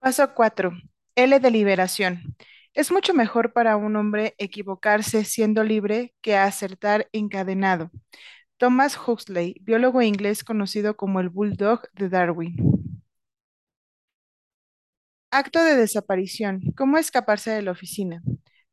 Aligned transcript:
Paso 0.00 0.34
4. 0.34 0.72
L 1.14 1.40
de 1.40 1.50
liberación. 1.50 2.36
Es 2.74 2.90
mucho 2.90 3.12
mejor 3.14 3.52
para 3.52 3.76
un 3.76 3.96
hombre 3.96 4.34
equivocarse 4.38 5.24
siendo 5.24 5.62
libre 5.64 6.14
que 6.22 6.36
acertar 6.36 7.08
encadenado. 7.12 7.90
Thomas 8.58 8.98
Huxley, 8.98 9.56
biólogo 9.62 10.02
inglés 10.02 10.44
conocido 10.44 10.96
como 10.96 11.20
el 11.20 11.28
Bulldog 11.28 11.82
de 11.92 12.08
Darwin. 12.08 12.56
Acto 15.30 15.62
de 15.62 15.76
desaparición. 15.76 16.60
¿Cómo 16.76 16.98
escaparse 16.98 17.50
de 17.50 17.62
la 17.62 17.72
oficina? 17.72 18.22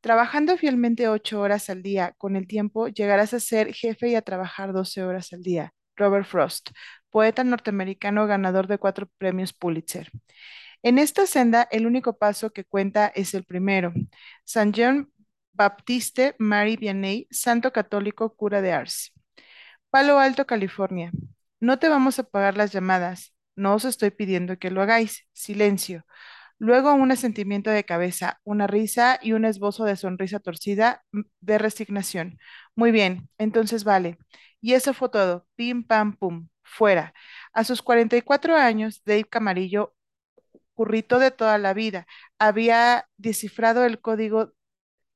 Trabajando 0.00 0.56
fielmente 0.56 1.08
ocho 1.08 1.40
horas 1.40 1.70
al 1.70 1.82
día, 1.82 2.14
con 2.18 2.36
el 2.36 2.46
tiempo 2.46 2.88
llegarás 2.88 3.34
a 3.34 3.40
ser 3.40 3.74
jefe 3.74 4.08
y 4.08 4.14
a 4.14 4.22
trabajar 4.22 4.72
12 4.72 5.02
horas 5.02 5.32
al 5.32 5.42
día. 5.42 5.72
Robert 5.96 6.26
Frost, 6.26 6.70
poeta 7.10 7.44
norteamericano 7.44 8.26
ganador 8.26 8.66
de 8.68 8.78
cuatro 8.78 9.08
premios 9.18 9.52
Pulitzer. 9.52 10.10
En 10.82 10.98
esta 10.98 11.26
senda, 11.26 11.68
el 11.70 11.86
único 11.86 12.18
paso 12.18 12.50
que 12.50 12.64
cuenta 12.64 13.08
es 13.08 13.34
el 13.34 13.44
primero. 13.44 13.92
San 14.44 14.72
Jean 14.72 15.10
Baptiste 15.52 16.36
Marie 16.38 16.76
Vianney, 16.76 17.26
santo 17.30 17.72
católico 17.72 18.34
cura 18.36 18.62
de 18.62 18.72
Ars. 18.72 19.12
Palo 19.90 20.18
Alto, 20.18 20.46
California. 20.46 21.10
No 21.60 21.78
te 21.78 21.88
vamos 21.88 22.18
a 22.18 22.24
pagar 22.24 22.56
las 22.56 22.72
llamadas. 22.72 23.34
No 23.56 23.74
os 23.74 23.84
estoy 23.84 24.10
pidiendo 24.10 24.58
que 24.58 24.70
lo 24.70 24.82
hagáis. 24.82 25.26
Silencio. 25.32 26.04
Luego 26.58 26.94
un 26.94 27.12
asentimiento 27.12 27.70
de 27.70 27.84
cabeza, 27.84 28.40
una 28.44 28.66
risa 28.66 29.18
y 29.22 29.32
un 29.32 29.44
esbozo 29.44 29.84
de 29.84 29.96
sonrisa 29.96 30.40
torcida 30.40 31.04
mm, 31.12 31.22
de 31.40 31.58
resignación. 31.58 32.38
Muy 32.76 32.90
bien, 32.92 33.28
entonces 33.38 33.84
vale. 33.84 34.18
Y 34.60 34.74
eso 34.74 34.94
fue 34.94 35.08
todo. 35.10 35.46
Pim, 35.56 35.84
pam, 35.84 36.16
pum. 36.16 36.48
Fuera. 36.62 37.14
A 37.52 37.64
sus 37.64 37.82
44 37.82 38.56
años, 38.56 39.02
Dave 39.04 39.24
Camarillo 39.24 39.94
currito 40.78 41.18
de 41.18 41.32
toda 41.32 41.58
la 41.58 41.74
vida. 41.74 42.06
Había 42.38 43.08
descifrado 43.16 43.84
el 43.84 44.00
código 44.00 44.52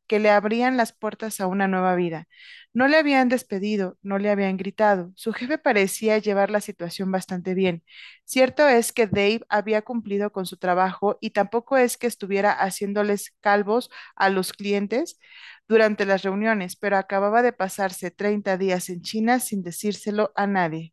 que 0.09 0.19
le 0.21 0.31
abrían 0.31 0.77
las 0.77 0.93
puertas 0.93 1.41
a 1.41 1.47
una 1.47 1.69
nueva 1.69 1.95
vida. 1.95 2.27
No 2.75 2.89
le 2.89 2.97
habían 2.99 3.29
despedido, 3.29 3.97
no 4.03 4.19
le 4.19 4.31
habían 4.31 4.57
gritado. 4.57 5.13
Su 5.15 5.33
jefe 5.33 5.59
parecía 5.59 6.19
llevar 6.19 6.51
la 6.51 6.61
situación 6.61 7.13
bastante 7.13 7.55
bien. 7.55 7.85
Cierto 8.25 8.69
es 8.69 8.93
que 8.93 9.07
Dave 9.07 9.43
había 9.49 9.83
cumplido 9.83 10.33
con 10.33 10.47
su 10.47 10.57
trabajo 10.57 11.19
y 11.21 11.31
tampoco 11.31 11.77
es 11.79 11.97
que 11.97 12.09
estuviera 12.09 12.53
haciéndoles 12.53 13.33
calvos 13.41 13.89
a 14.17 14.31
los 14.31 14.53
clientes 14.53 15.21
durante 15.69 16.07
las 16.07 16.23
reuniones, 16.25 16.75
pero 16.77 16.97
acababa 16.99 17.43
de 17.43 17.53
pasarse 17.53 18.11
30 18.11 18.59
días 18.59 18.89
en 18.91 19.03
China 19.03 19.39
sin 19.41 19.63
decírselo 19.63 20.33
a 20.35 20.49
nadie. 20.49 20.93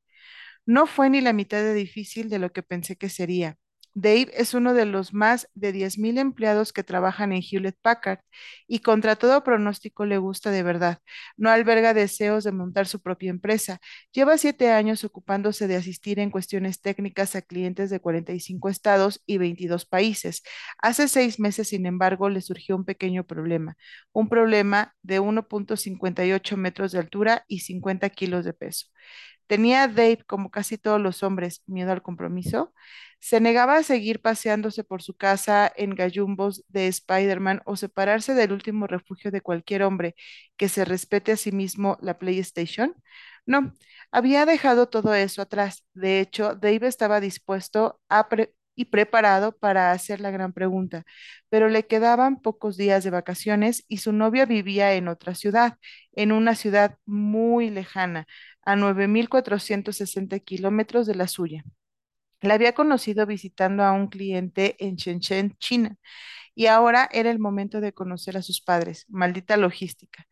No 0.66 0.88
fue 0.88 1.10
ni 1.10 1.22
la 1.22 1.34
mitad 1.34 1.60
de 1.64 1.74
difícil 1.74 2.30
de 2.30 2.40
lo 2.40 2.52
que 2.54 2.64
pensé 2.64 2.98
que 2.98 3.10
sería. 3.10 3.58
Dave 4.02 4.32
es 4.34 4.54
uno 4.54 4.74
de 4.74 4.86
los 4.86 5.14
más 5.14 5.50
de 5.56 5.74
10.000 5.74 6.18
empleados 6.20 6.72
que 6.72 6.84
trabajan 6.84 7.34
en 7.34 7.42
Hewlett 7.42 7.76
Packard 7.82 8.20
y 8.66 8.80
contra 8.80 9.18
todo 9.18 9.44
pronóstico 9.44 10.06
le 10.06 10.18
gusta 10.18 10.52
de 10.52 10.64
verdad. 10.64 11.00
No 11.36 11.50
alberga 11.50 11.94
deseos 11.94 12.46
de 12.46 12.54
montar 12.54 12.88
su 12.88 13.02
propia 13.02 13.30
empresa. 13.30 13.80
Lleva 14.14 14.38
siete 14.38 14.72
años 14.72 15.04
ocupándose 15.04 15.68
de 15.68 15.76
asistir 15.76 16.20
en 16.20 16.32
cuestiones 16.32 16.82
técnicas 16.82 17.36
a 17.36 17.42
clientes 17.42 17.90
de 17.90 18.00
45 18.00 18.70
estados 18.70 19.22
y 19.26 19.38
22 19.38 19.86
países. 19.86 20.44
Hace 20.78 21.08
seis 21.10 21.40
meses, 21.40 21.68
sin 21.68 21.86
embargo, 21.86 22.30
le 22.30 22.42
surgió 22.42 22.76
un 22.78 22.86
pequeño 22.86 23.26
problema, 23.26 23.76
un 24.14 24.30
problema 24.30 24.96
de 25.02 25.20
1.58 25.20 26.56
metros 26.58 26.92
de 26.94 27.00
altura 27.00 27.44
y 27.48 27.60
50 27.60 28.10
kilos 28.12 28.46
de 28.46 28.54
peso. 28.54 28.88
Tenía 29.50 29.88
Dave, 29.88 30.20
como 30.28 30.52
casi 30.52 30.78
todos 30.78 31.02
los 31.02 31.24
hombres, 31.24 31.64
miedo 31.68 31.92
al 31.92 32.04
compromiso. 32.04 32.72
Se 33.20 33.42
negaba 33.42 33.78
a 33.78 33.84
seguir 33.84 34.22
paseándose 34.22 34.84
por 34.84 35.02
su 35.02 35.16
casa 35.18 35.72
en 35.76 35.96
gallumbos 35.96 36.64
de 36.70 36.88
Spider-Man 36.88 37.62
o 37.66 37.76
separarse 37.76 38.36
del 38.36 38.52
último 38.54 38.86
refugio 38.88 39.32
de 39.32 39.42
cualquier 39.42 39.84
hombre 39.84 40.16
que 40.58 40.70
se 40.70 40.86
respete 40.86 41.32
a 41.32 41.38
sí 41.38 41.52
mismo 41.52 41.98
la 42.02 42.20
PlayStation. 42.20 42.96
No, 43.48 43.74
había 44.12 44.46
dejado 44.46 44.88
todo 44.90 45.16
eso 45.16 45.42
atrás. 45.42 45.84
De 45.96 46.20
hecho, 46.22 46.56
Dave 46.56 46.88
estaba 46.88 47.20
dispuesto 47.20 48.00
y 48.76 48.86
preparado 48.86 49.58
para 49.58 49.92
hacer 49.92 50.22
la 50.22 50.32
gran 50.32 50.54
pregunta, 50.54 51.04
pero 51.50 51.68
le 51.70 51.86
quedaban 51.88 52.42
pocos 52.42 52.78
días 52.78 53.04
de 53.04 53.10
vacaciones 53.10 53.84
y 53.90 53.98
su 53.98 54.14
novia 54.14 54.46
vivía 54.46 54.94
en 54.94 55.08
otra 55.10 55.36
ciudad, 55.36 55.78
en 56.14 56.32
una 56.32 56.56
ciudad 56.56 56.98
muy 57.06 57.70
lejana 57.72 58.26
a 58.64 58.76
9.460 58.76 60.40
kilómetros 60.40 61.08
de 61.08 61.16
la 61.16 61.28
suya. 61.28 61.64
La 62.42 62.54
había 62.56 62.74
conocido 62.74 63.26
visitando 63.26 63.84
a 63.84 63.92
un 63.94 64.08
cliente 64.08 64.76
en 64.80 64.96
Shenzhen, 64.96 65.58
China, 65.60 65.98
y 66.56 66.68
ahora 66.68 67.10
era 67.12 67.32
el 67.32 67.40
momento 67.40 67.82
de 67.82 67.94
conocer 67.94 68.38
a 68.38 68.42
sus 68.42 68.62
padres. 68.62 69.06
Maldita 69.10 69.58
logística. 69.58 70.26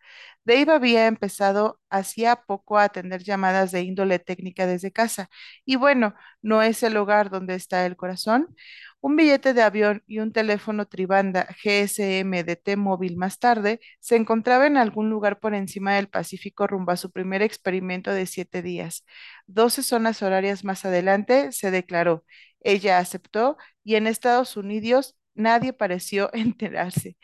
Dave 0.45 0.71
había 0.73 1.07
empezado 1.07 1.79
hacía 1.89 2.38
poco 2.38 2.77
a 2.77 2.85
atender 2.85 3.23
llamadas 3.23 3.71
de 3.71 3.81
índole 3.81 4.19
técnica 4.19 4.65
desde 4.67 4.91
casa, 4.91 5.29
y 5.65 5.75
bueno, 5.77 6.15
no 6.41 6.61
es 6.61 6.83
el 6.83 6.97
hogar 6.97 7.29
donde 7.29 7.55
está 7.55 7.85
el 7.85 7.97
corazón. 7.97 8.55
Un 9.00 9.16
billete 9.16 9.53
de 9.53 9.62
avión 9.62 10.03
y 10.08 10.19
un 10.19 10.34
teléfono 10.34 10.85
tribanda 10.88 11.47
GSM 11.63 12.44
de 12.44 12.56
T-Mobile 12.56 13.16
más 13.16 13.40
tarde 13.40 13.80
se 14.00 14.16
encontraba 14.16 14.68
en 14.68 14.75
algún 14.78 15.09
lugar 15.09 15.40
por 15.40 15.53
encima 15.53 15.96
del 15.96 16.09
Pacífico 16.09 16.68
rumbo 16.68 16.91
a 16.91 16.97
su 16.97 17.12
primer 17.12 17.41
experimento 17.41 18.12
de 18.12 18.25
siete 18.25 18.62
días. 18.62 19.06
Doce 19.46 19.84
zonas 19.84 20.22
horarias 20.24 20.63
más 20.66 20.84
adelante 20.84 21.52
se 21.52 21.72
declaró. 21.72 22.25
Ella 22.59 22.97
aceptó 23.00 23.57
y 23.84 23.96
en 23.96 24.07
Estados 24.07 24.57
Unidos 24.57 25.16
nadie 25.36 25.74
pareció 25.74 26.30
enterarse. 26.34 27.18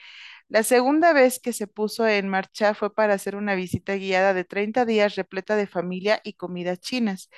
La 0.49 0.63
segunda 0.63 1.13
vez 1.13 1.39
que 1.39 1.53
se 1.53 1.67
puso 1.67 2.07
en 2.07 2.29
marcha 2.29 2.73
fue 2.75 2.93
para 2.93 3.15
hacer 3.15 3.35
una 3.35 3.55
visita 3.55 3.95
guiada 3.95 4.33
de 4.35 4.45
30 4.45 4.85
días 4.85 5.15
repleta 5.15 5.55
de 5.57 5.67
familia 5.67 6.21
y 6.23 6.33
comidas 6.33 6.79
chinas. 6.79 7.29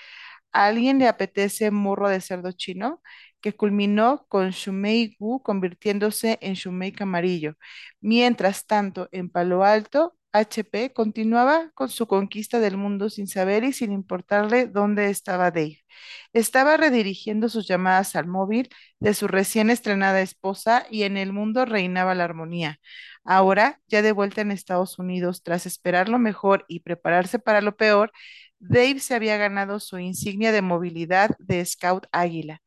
¿A 0.51 0.67
alguien 0.67 0.99
le 0.99 1.07
apetece 1.07 1.69
morro 1.71 2.09
de 2.09 2.21
cerdo 2.21 2.51
chino? 2.53 3.01
Que 3.45 3.53
culminó 3.53 4.25
con 4.27 4.49
Shumei 4.49 5.15
Wu 5.19 5.43
convirtiéndose 5.43 6.39
en 6.41 6.55
Shumei 6.55 6.91
Camarillo. 6.91 7.53
Mientras 8.01 8.65
tanto, 8.65 9.07
en 9.11 9.29
Palo 9.29 9.63
Alto, 9.63 10.17
HP 10.31 10.93
continuaba 10.93 11.69
con 11.75 11.89
su 11.89 12.07
conquista 12.07 12.59
del 12.59 12.75
mundo 12.75 13.11
sin 13.11 13.27
saber 13.27 13.63
y 13.63 13.71
sin 13.71 13.91
importarle 13.91 14.65
dónde 14.65 15.11
estaba 15.11 15.51
Dave. 15.51 15.85
Estaba 16.33 16.75
redirigiendo 16.75 17.47
sus 17.47 17.67
llamadas 17.67 18.15
al 18.15 18.25
móvil 18.25 18.69
de 18.99 19.13
su 19.13 19.27
recién 19.27 19.69
estrenada 19.69 20.21
esposa 20.21 20.87
y 20.89 21.03
en 21.03 21.15
el 21.15 21.31
mundo 21.31 21.65
reinaba 21.65 22.15
la 22.15 22.23
armonía. 22.23 22.79
Ahora, 23.23 23.79
ya 23.87 24.01
de 24.01 24.11
vuelta 24.11 24.41
en 24.41 24.49
Estados 24.51 24.97
Unidos, 24.97 25.43
tras 25.43 25.67
esperar 25.67 26.09
lo 26.09 26.17
mejor 26.17 26.65
y 26.67 26.79
prepararse 26.79 27.37
para 27.37 27.61
lo 27.61 27.77
peor, 27.77 28.11
Dave 28.57 28.99
se 28.99 29.13
había 29.13 29.37
ganado 29.37 29.79
su 29.79 29.99
insignia 29.99 30.51
de 30.51 30.63
movilidad 30.63 31.35
de 31.37 31.63
Scout 31.63 32.07
Águila. 32.11 32.61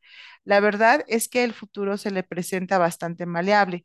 La 0.49 0.61
verdad 0.61 1.05
es 1.09 1.29
que 1.31 1.45
el 1.45 1.55
futuro 1.55 1.99
se 1.99 2.11
le 2.13 2.25
presenta 2.25 2.79
bastante 2.79 3.27
maleable. 3.27 3.85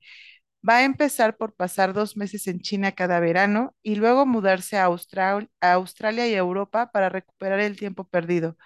Va 0.67 0.77
a 0.77 0.83
empezar 0.85 1.37
por 1.37 1.55
pasar 1.55 1.93
dos 1.93 2.17
meses 2.17 2.47
en 2.47 2.59
China 2.61 2.93
cada 2.93 3.19
verano 3.19 3.75
y 3.83 3.95
luego 3.95 4.25
mudarse 4.25 4.77
a, 4.77 4.85
Austral- 4.87 5.49
a 5.61 5.73
Australia 5.73 6.27
y 6.27 6.33
Europa 6.35 6.91
para 6.91 7.09
recuperar 7.09 7.59
el 7.61 7.77
tiempo 7.77 8.07
perdido. 8.07 8.57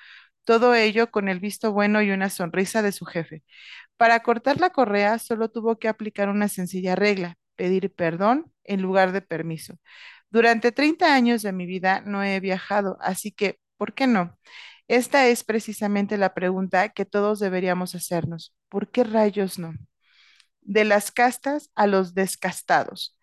Todo 0.45 0.75
ello 0.75 1.11
con 1.11 1.29
el 1.29 1.39
visto 1.39 1.73
bueno 1.73 2.01
y 2.03 2.11
una 2.11 2.29
sonrisa 2.31 2.81
de 2.83 2.91
su 2.93 3.05
jefe. 3.05 3.43
Para 3.97 4.21
cortar 4.23 4.59
la 4.61 4.71
correa, 4.71 5.19
solo 5.19 5.49
tuvo 5.49 5.79
que 5.79 5.87
aplicar 5.89 6.29
una 6.29 6.49
sencilla 6.49 6.95
regla, 6.95 7.35
pedir 7.55 7.93
perdón 7.95 8.51
en 8.65 8.81
lugar 8.81 9.11
de 9.13 9.21
permiso. 9.21 9.77
Durante 10.31 10.71
30 10.71 11.15
años 11.15 11.41
de 11.43 11.53
mi 11.53 11.65
vida 11.65 12.01
no 12.05 12.23
he 12.23 12.39
viajado, 12.39 12.97
así 13.01 13.31
que, 13.31 13.59
¿por 13.77 13.93
qué 13.95 14.07
no? 14.07 14.37
Esta 14.87 15.27
es 15.27 15.43
precisamente 15.43 16.17
la 16.17 16.33
pregunta 16.33 16.89
que 16.89 17.05
todos 17.05 17.39
deberíamos 17.39 17.93
hacernos. 17.95 18.53
¿Por 18.69 18.89
qué 18.91 19.03
rayos 19.03 19.59
no? 19.59 19.73
De 20.61 20.85
las 20.85 21.11
castas 21.11 21.71
a 21.75 21.87
los 21.87 22.13
descastados. 22.15 23.17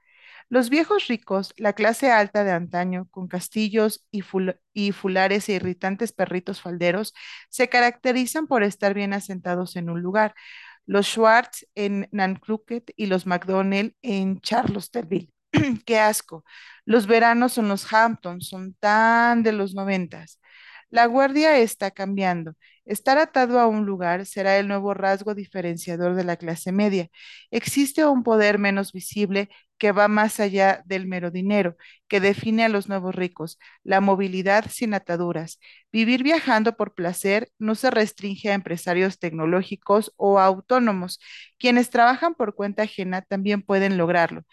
Los 0.50 0.70
viejos 0.70 1.08
ricos, 1.08 1.54
la 1.58 1.74
clase 1.74 2.10
alta 2.12 2.44
de 2.44 2.52
antaño, 2.52 3.08
con 3.10 3.28
castillos 3.28 4.06
y, 4.12 4.22
ful- 4.22 4.58
y 4.74 4.92
fulares 4.92 5.48
e 5.48 5.54
irritantes 5.54 6.12
perritos 6.12 6.60
falderos, 6.62 7.14
se 7.50 7.68
caracterizan 7.68 8.46
por 8.48 8.62
estar 8.64 8.94
bien 8.94 9.14
asentados 9.14 9.76
en 9.76 9.90
un 9.90 10.02
lugar. 10.02 10.34
Los 10.86 11.06
Schwartz 11.08 11.66
en 11.74 12.08
Nantucket 12.12 12.92
y 12.96 13.06
los 13.06 13.26
McDonnell 13.26 13.96
en 14.02 14.40
Charlottesville. 14.40 15.32
Qué 15.86 15.98
asco. 15.98 16.44
Los 16.84 17.06
veranos 17.06 17.52
son 17.54 17.68
los 17.68 17.92
Hamptons, 17.92 18.48
son 18.48 18.74
tan 18.74 19.42
de 19.42 19.52
los 19.52 19.74
noventas. 19.74 20.40
La 20.94 21.06
guardia 21.06 21.58
está 21.58 21.90
cambiando. 21.90 22.54
Estar 22.84 23.18
atado 23.18 23.58
a 23.58 23.66
un 23.66 23.84
lugar 23.84 24.26
será 24.26 24.58
el 24.58 24.68
nuevo 24.68 24.94
rasgo 24.94 25.34
diferenciador 25.34 26.14
de 26.14 26.22
la 26.24 26.36
clase 26.36 26.70
media. 26.72 27.08
Existe 27.50 28.06
un 28.06 28.22
poder 28.22 28.58
menos 28.60 28.92
visible 28.92 29.48
que 29.78 29.90
va 29.92 30.06
más 30.08 30.38
allá 30.38 30.82
del 30.86 31.06
mero 31.08 31.30
dinero, 31.32 31.76
que 32.14 32.20
define 32.20 32.64
a 32.64 32.68
los 32.68 32.88
nuevos 32.88 33.12
ricos, 33.12 33.58
la 33.82 34.00
movilidad 34.00 34.66
sin 34.70 34.94
ataduras. 34.94 35.58
Vivir 35.90 36.22
viajando 36.22 36.76
por 36.76 36.94
placer 36.94 37.50
no 37.58 37.74
se 37.74 37.90
restringe 37.90 38.50
a 38.50 38.54
empresarios 38.54 39.18
tecnológicos 39.18 40.12
o 40.16 40.38
autónomos. 40.38 41.18
Quienes 41.58 41.90
trabajan 41.90 42.36
por 42.36 42.54
cuenta 42.54 42.84
ajena 42.84 43.22
también 43.22 43.62
pueden 43.62 43.96
lograrlo. 43.98 44.44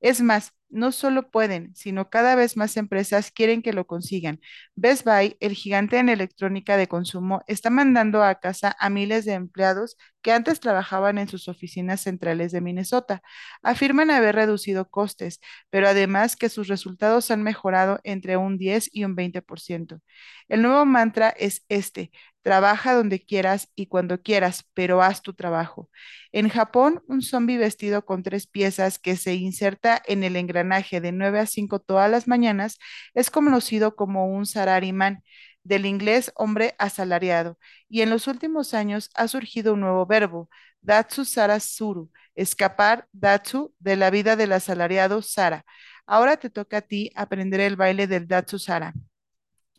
Es 0.00 0.22
más, 0.22 0.52
no 0.70 0.92
solo 0.92 1.30
pueden, 1.30 1.74
sino 1.74 2.10
cada 2.10 2.34
vez 2.36 2.56
más 2.56 2.76
empresas 2.76 3.30
quieren 3.32 3.60
que 3.60 3.72
lo 3.72 3.86
consigan. 3.86 4.40
Best 4.74 5.04
Buy, 5.04 5.36
el 5.40 5.54
gigante 5.54 5.98
en 5.98 6.08
electrónica 6.08 6.76
de 6.76 6.86
consumo, 6.88 7.42
está 7.48 7.70
mandando 7.70 8.22
a 8.22 8.36
casa 8.36 8.76
a 8.78 8.88
miles 8.88 9.24
de 9.24 9.32
empleados 9.34 9.96
que 10.22 10.32
antes 10.32 10.60
trabajaban 10.60 11.18
en 11.18 11.28
sus 11.28 11.48
oficinas 11.48 12.02
centrales 12.02 12.52
de 12.52 12.60
Minnesota. 12.60 13.22
Afirman 13.62 14.10
haber 14.10 14.36
reducido 14.36 14.88
costes, 14.88 15.40
pero 15.70 15.88
además 15.88 16.36
que 16.36 16.48
sus 16.48 16.68
resultados 16.68 17.09
han 17.30 17.42
mejorado 17.42 18.00
entre 18.04 18.36
un 18.36 18.58
10 18.58 18.90
y 18.92 19.04
un 19.04 19.16
20%. 19.16 20.00
El 20.48 20.62
nuevo 20.62 20.84
mantra 20.86 21.30
es 21.30 21.64
este, 21.68 22.10
trabaja 22.42 22.94
donde 22.94 23.24
quieras 23.24 23.68
y 23.74 23.86
cuando 23.86 24.22
quieras, 24.22 24.64
pero 24.74 25.02
haz 25.02 25.22
tu 25.22 25.34
trabajo. 25.34 25.90
En 26.32 26.48
Japón, 26.48 27.02
un 27.08 27.22
zombie 27.22 27.58
vestido 27.58 28.04
con 28.04 28.22
tres 28.22 28.46
piezas 28.46 28.98
que 28.98 29.16
se 29.16 29.34
inserta 29.34 30.00
en 30.06 30.24
el 30.24 30.36
engranaje 30.36 31.00
de 31.00 31.12
9 31.12 31.40
a 31.40 31.46
5 31.46 31.80
todas 31.80 32.10
las 32.10 32.28
mañanas 32.28 32.78
es 33.14 33.30
conocido 33.30 33.96
como 33.96 34.26
un 34.26 34.46
sarariman, 34.46 35.22
del 35.62 35.86
inglés 35.86 36.32
hombre 36.36 36.74
asalariado, 36.78 37.58
y 37.88 38.02
en 38.02 38.10
los 38.10 38.26
últimos 38.26 38.74
años 38.74 39.10
ha 39.14 39.28
surgido 39.28 39.74
un 39.74 39.80
nuevo 39.80 40.06
verbo, 40.06 40.48
datsu 40.80 41.24
sarasuru, 41.24 42.10
escapar 42.34 43.06
datsu 43.12 43.74
de 43.78 43.96
la 43.96 44.10
vida 44.10 44.36
del 44.36 44.52
asalariado 44.52 45.22
Sara. 45.22 45.64
Ahora 46.10 46.36
te 46.38 46.50
toca 46.50 46.78
a 46.78 46.80
ti 46.80 47.12
aprender 47.14 47.60
el 47.60 47.76
baile 47.76 48.08
del 48.08 48.26
datsu 48.26 48.58
Sara. 48.58 48.92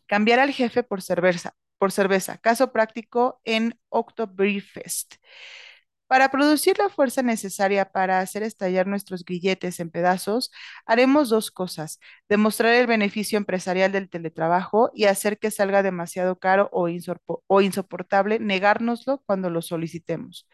Cambiar 0.08 0.40
al 0.40 0.54
jefe 0.54 0.82
por 0.82 1.02
cerveza, 1.02 1.56
por 1.78 1.92
cerveza. 1.92 2.38
Caso 2.38 2.72
práctico 2.72 3.42
en 3.44 3.78
Oktoberfest. 3.90 5.16
Para 6.08 6.32
producir 6.32 6.78
la 6.78 6.88
fuerza 6.88 7.22
necesaria 7.22 7.92
para 7.92 8.20
hacer 8.20 8.44
estallar 8.44 8.88
nuestros 8.88 9.26
grilletes 9.26 9.82
en 9.82 9.90
pedazos, 9.90 10.52
haremos 10.86 11.28
dos 11.28 11.52
cosas, 11.52 12.00
demostrar 12.30 12.76
el 12.76 12.88
beneficio 12.88 13.38
empresarial 13.38 13.92
del 13.92 14.10
teletrabajo 14.10 14.92
y 14.94 15.06
hacer 15.06 15.38
que 15.38 15.52
salga 15.52 15.84
demasiado 15.84 16.40
caro 16.40 16.70
o 16.72 17.62
insoportable 17.62 18.40
negárnoslo 18.40 19.22
cuando 19.26 19.50
lo 19.50 19.62
solicitemos. 19.62 20.48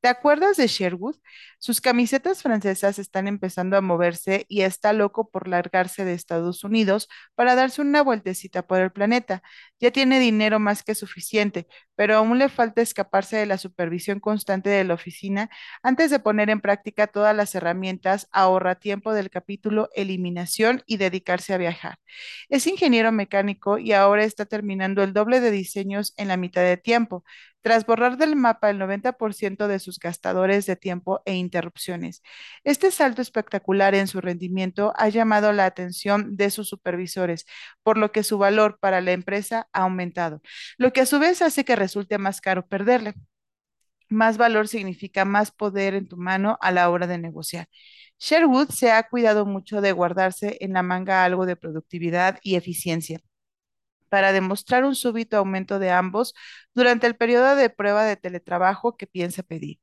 ¿Te 0.00 0.06
acuerdas 0.08 0.56
de 0.56 0.68
Sherwood? 0.68 1.16
Sus 1.58 1.80
camisetas 1.80 2.42
francesas 2.42 3.00
están 3.00 3.26
empezando 3.26 3.76
a 3.76 3.80
moverse 3.80 4.46
y 4.48 4.60
está 4.62 4.92
loco 4.92 5.28
por 5.28 5.48
largarse 5.48 6.04
de 6.04 6.12
Estados 6.14 6.62
Unidos 6.62 7.08
para 7.34 7.56
darse 7.56 7.80
una 7.82 8.02
vueltecita 8.02 8.64
por 8.64 8.78
el 8.80 8.92
planeta. 8.92 9.42
Ya 9.80 9.90
tiene 9.90 10.20
dinero 10.20 10.60
más 10.60 10.84
que 10.84 10.94
suficiente, 10.94 11.66
pero 11.96 12.16
aún 12.16 12.38
le 12.38 12.48
falta 12.48 12.80
escaparse 12.80 13.38
de 13.38 13.46
la 13.46 13.58
supervisión 13.58 14.20
constante 14.20 14.70
de 14.70 14.84
la 14.84 14.94
oficina 14.94 15.50
antes 15.82 16.12
de 16.12 16.20
poner 16.20 16.48
en 16.48 16.60
práctica 16.60 17.08
todas 17.08 17.34
las 17.34 17.56
herramientas 17.56 18.28
ahorra 18.30 18.76
tiempo 18.76 19.12
del 19.12 19.30
capítulo 19.30 19.88
eliminación 19.96 20.82
y 20.86 20.98
dedicarse 20.98 21.54
a 21.54 21.58
viajar. 21.58 21.96
Es 22.48 22.68
ingeniero 22.68 23.10
mecánico 23.10 23.78
y 23.78 23.92
ahora 23.92 24.22
está 24.24 24.46
terminando 24.46 25.02
el 25.02 25.12
doble 25.12 25.40
de 25.40 25.50
diseños 25.50 26.14
en 26.16 26.28
la 26.28 26.36
mitad 26.36 26.62
de 26.62 26.76
tiempo 26.76 27.24
tras 27.68 27.84
borrar 27.84 28.16
del 28.16 28.34
mapa 28.34 28.70
el 28.70 28.78
90% 28.78 29.66
de 29.66 29.78
sus 29.78 29.98
gastadores 29.98 30.64
de 30.64 30.74
tiempo 30.74 31.20
e 31.26 31.34
interrupciones. 31.34 32.22
Este 32.64 32.90
salto 32.90 33.20
espectacular 33.20 33.94
en 33.94 34.06
su 34.06 34.22
rendimiento 34.22 34.94
ha 34.96 35.10
llamado 35.10 35.52
la 35.52 35.66
atención 35.66 36.34
de 36.38 36.50
sus 36.50 36.66
supervisores, 36.66 37.44
por 37.82 37.98
lo 37.98 38.10
que 38.10 38.22
su 38.22 38.38
valor 38.38 38.78
para 38.80 39.02
la 39.02 39.12
empresa 39.12 39.68
ha 39.74 39.82
aumentado, 39.82 40.40
lo 40.78 40.94
que 40.94 41.02
a 41.02 41.06
su 41.06 41.18
vez 41.18 41.42
hace 41.42 41.66
que 41.66 41.76
resulte 41.76 42.16
más 42.16 42.40
caro 42.40 42.66
perderle. 42.66 43.12
Más 44.08 44.38
valor 44.38 44.66
significa 44.66 45.26
más 45.26 45.50
poder 45.50 45.92
en 45.94 46.08
tu 46.08 46.16
mano 46.16 46.56
a 46.62 46.72
la 46.72 46.88
hora 46.88 47.06
de 47.06 47.18
negociar. 47.18 47.68
Sherwood 48.18 48.70
se 48.70 48.92
ha 48.92 49.02
cuidado 49.08 49.44
mucho 49.44 49.82
de 49.82 49.92
guardarse 49.92 50.56
en 50.60 50.72
la 50.72 50.82
manga 50.82 51.22
algo 51.22 51.44
de 51.44 51.56
productividad 51.56 52.38
y 52.42 52.54
eficiencia 52.56 53.20
para 54.08 54.32
demostrar 54.32 54.84
un 54.84 54.94
súbito 54.94 55.36
aumento 55.36 55.78
de 55.78 55.90
ambos 55.90 56.34
durante 56.74 57.06
el 57.06 57.16
periodo 57.16 57.56
de 57.56 57.70
prueba 57.70 58.04
de 58.04 58.16
teletrabajo 58.16 58.96
que 58.96 59.06
piensa 59.06 59.42
pedir. 59.42 59.78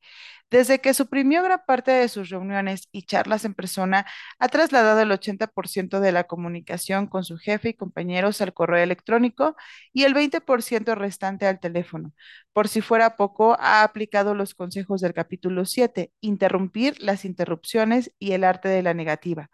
Desde 0.50 0.80
que 0.80 0.94
suprimió 0.94 1.44
gran 1.44 1.62
parte 1.66 1.92
de 1.92 2.08
sus 2.08 2.30
reuniones 2.30 2.88
y 2.92 3.04
charlas 3.04 3.46
en 3.46 3.54
persona, 3.56 4.06
ha 4.40 4.48
trasladado 4.48 5.02
el 5.02 5.12
80% 5.12 6.00
de 6.00 6.12
la 6.12 6.26
comunicación 6.26 7.08
con 7.08 7.24
su 7.26 7.38
jefe 7.38 7.70
y 7.70 7.74
compañeros 7.74 8.42
al 8.42 8.54
correo 8.54 8.84
electrónico 8.84 9.56
y 9.92 10.04
el 10.04 10.14
20% 10.14 10.96
restante 10.96 11.48
al 11.48 11.60
teléfono. 11.60 12.14
Por 12.54 12.68
si 12.68 12.82
fuera 12.82 13.16
poco, 13.18 13.58
ha 13.60 13.84
aplicado 13.84 14.36
los 14.36 14.54
consejos 14.56 15.02
del 15.02 15.14
capítulo 15.14 15.66
7, 15.66 16.12
interrumpir 16.22 17.02
las 17.02 17.26
interrupciones 17.26 18.12
y 18.20 18.32
el 18.34 18.44
arte 18.44 18.70
de 18.70 18.84
la 18.84 18.94
negativa 18.94 19.50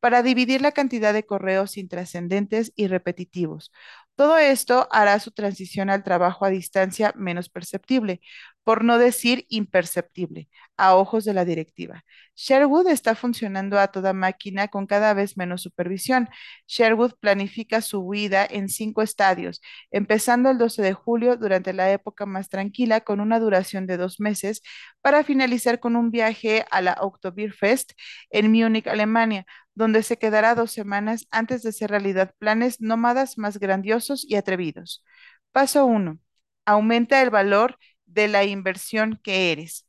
para 0.00 0.22
dividir 0.24 0.62
la 0.62 0.72
cantidad 0.72 1.12
de 1.14 1.24
correos 1.24 1.76
intrascendentes 1.76 2.72
y 2.74 2.88
repetitivos. 2.88 3.70
Todo 4.14 4.36
esto 4.38 4.88
hará 4.92 5.18
su 5.18 5.30
transición 5.32 5.90
al 5.90 6.04
trabajo 6.04 6.44
a 6.44 6.50
distancia 6.50 7.12
menos 7.16 7.48
perceptible, 7.48 8.20
por 8.62 8.84
no 8.84 8.98
decir 8.98 9.46
imperceptible, 9.48 10.48
a 10.76 10.94
ojos 10.94 11.24
de 11.24 11.34
la 11.34 11.44
directiva. 11.44 12.04
Sherwood 12.36 12.88
está 12.88 13.14
funcionando 13.16 13.78
a 13.80 13.88
toda 13.88 14.12
máquina 14.12 14.68
con 14.68 14.86
cada 14.86 15.14
vez 15.14 15.36
menos 15.36 15.62
supervisión. 15.62 16.28
Sherwood 16.68 17.14
planifica 17.20 17.80
su 17.80 18.00
huida 18.00 18.46
en 18.48 18.68
cinco 18.68 19.02
estadios, 19.02 19.60
empezando 19.90 20.50
el 20.50 20.58
12 20.58 20.82
de 20.82 20.92
julio 20.92 21.36
durante 21.36 21.72
la 21.72 21.90
época 21.90 22.24
más 22.26 22.48
tranquila 22.48 23.00
con 23.00 23.20
una 23.20 23.40
duración 23.40 23.86
de 23.86 23.96
dos 23.96 24.20
meses, 24.20 24.62
para 25.00 25.24
finalizar 25.24 25.80
con 25.80 25.96
un 25.96 26.10
viaje 26.10 26.64
a 26.70 26.80
la 26.80 26.96
Oktoberfest 27.00 27.92
en 28.30 28.52
Múnich, 28.52 28.86
Alemania, 28.86 29.46
donde 29.74 30.02
se 30.02 30.18
quedará 30.18 30.54
dos 30.54 30.72
semanas 30.72 31.26
antes 31.30 31.62
de 31.62 31.72
ser 31.72 31.90
realidad 31.90 32.34
planes 32.38 32.80
nómadas 32.80 33.38
más 33.38 33.58
grandiosos 33.58 34.24
y 34.28 34.36
atrevidos. 34.36 35.04
Paso 35.52 35.86
1. 35.86 36.18
Aumenta 36.66 37.22
el 37.22 37.30
valor 37.30 37.78
de 38.06 38.28
la 38.28 38.44
inversión 38.44 39.20
que 39.22 39.52
eres. 39.52 39.86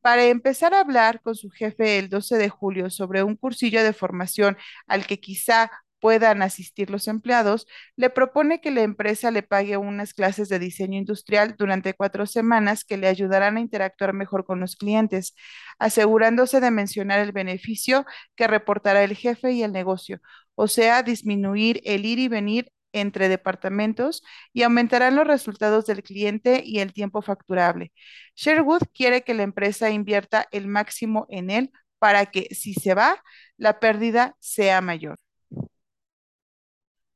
Para 0.00 0.24
empezar 0.26 0.74
a 0.74 0.80
hablar 0.80 1.20
con 1.22 1.34
su 1.34 1.50
jefe 1.50 1.98
el 1.98 2.10
12 2.10 2.36
de 2.36 2.48
julio 2.50 2.90
sobre 2.90 3.22
un 3.22 3.36
cursillo 3.36 3.82
de 3.82 3.92
formación 3.92 4.56
al 4.86 5.06
que 5.06 5.18
quizá 5.20 5.70
puedan 6.04 6.42
asistir 6.42 6.90
los 6.90 7.08
empleados, 7.08 7.66
le 7.96 8.10
propone 8.10 8.60
que 8.60 8.70
la 8.70 8.82
empresa 8.82 9.30
le 9.30 9.42
pague 9.42 9.78
unas 9.78 10.12
clases 10.12 10.50
de 10.50 10.58
diseño 10.58 10.98
industrial 10.98 11.54
durante 11.58 11.94
cuatro 11.94 12.26
semanas 12.26 12.84
que 12.84 12.98
le 12.98 13.08
ayudarán 13.08 13.56
a 13.56 13.60
interactuar 13.60 14.12
mejor 14.12 14.44
con 14.44 14.60
los 14.60 14.76
clientes, 14.76 15.34
asegurándose 15.78 16.60
de 16.60 16.70
mencionar 16.70 17.20
el 17.20 17.32
beneficio 17.32 18.04
que 18.36 18.46
reportará 18.46 19.02
el 19.02 19.16
jefe 19.16 19.52
y 19.52 19.62
el 19.62 19.72
negocio, 19.72 20.20
o 20.56 20.68
sea, 20.68 21.02
disminuir 21.02 21.80
el 21.84 22.04
ir 22.04 22.18
y 22.18 22.28
venir 22.28 22.70
entre 22.92 23.30
departamentos 23.30 24.22
y 24.52 24.62
aumentarán 24.62 25.16
los 25.16 25.26
resultados 25.26 25.86
del 25.86 26.02
cliente 26.02 26.62
y 26.66 26.80
el 26.80 26.92
tiempo 26.92 27.22
facturable. 27.22 27.92
Sherwood 28.36 28.82
quiere 28.94 29.22
que 29.22 29.32
la 29.32 29.44
empresa 29.44 29.88
invierta 29.88 30.48
el 30.52 30.66
máximo 30.68 31.26
en 31.30 31.48
él 31.48 31.72
para 31.98 32.26
que 32.26 32.48
si 32.54 32.74
se 32.74 32.92
va, 32.92 33.22
la 33.56 33.80
pérdida 33.80 34.36
sea 34.38 34.82
mayor. 34.82 35.18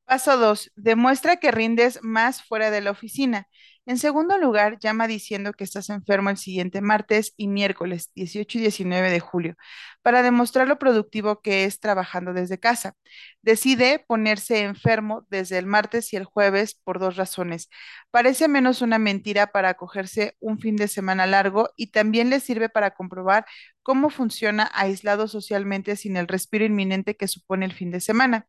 Paso 0.08 0.38
2. 0.38 0.72
Demuestra 0.74 1.36
que 1.36 1.50
rindes 1.50 1.98
más 2.02 2.42
fuera 2.42 2.70
de 2.70 2.80
la 2.80 2.90
oficina. 2.90 3.46
En 3.84 3.98
segundo 3.98 4.38
lugar, 4.38 4.78
llama 4.78 5.06
diciendo 5.06 5.52
que 5.52 5.64
estás 5.64 5.90
enfermo 5.90 6.30
el 6.30 6.38
siguiente 6.38 6.80
martes 6.80 7.34
y 7.36 7.46
miércoles 7.48 8.10
18 8.14 8.56
y 8.58 8.60
19 8.62 9.10
de 9.10 9.20
julio 9.20 9.54
para 10.02 10.22
demostrar 10.22 10.66
lo 10.66 10.78
productivo 10.78 11.42
que 11.42 11.64
es 11.64 11.78
trabajando 11.80 12.32
desde 12.32 12.58
casa. 12.58 12.94
Decide 13.42 14.02
ponerse 14.08 14.62
enfermo 14.62 15.26
desde 15.28 15.58
el 15.58 15.66
martes 15.66 16.12
y 16.14 16.16
el 16.16 16.24
jueves 16.24 16.80
por 16.84 16.98
dos 16.98 17.16
razones. 17.16 17.68
Parece 18.10 18.48
menos 18.48 18.80
una 18.80 18.98
mentira 18.98 19.48
para 19.48 19.70
acogerse 19.70 20.36
un 20.40 20.58
fin 20.58 20.76
de 20.76 20.88
semana 20.88 21.26
largo 21.26 21.68
y 21.76 21.88
también 21.88 22.30
le 22.30 22.40
sirve 22.40 22.70
para 22.70 22.92
comprobar 22.92 23.44
cómo 23.82 24.08
funciona 24.10 24.70
aislado 24.74 25.28
socialmente 25.28 25.96
sin 25.96 26.16
el 26.16 26.28
respiro 26.28 26.64
inminente 26.64 27.14
que 27.16 27.28
supone 27.28 27.66
el 27.66 27.72
fin 27.74 27.90
de 27.90 28.00
semana. 28.00 28.46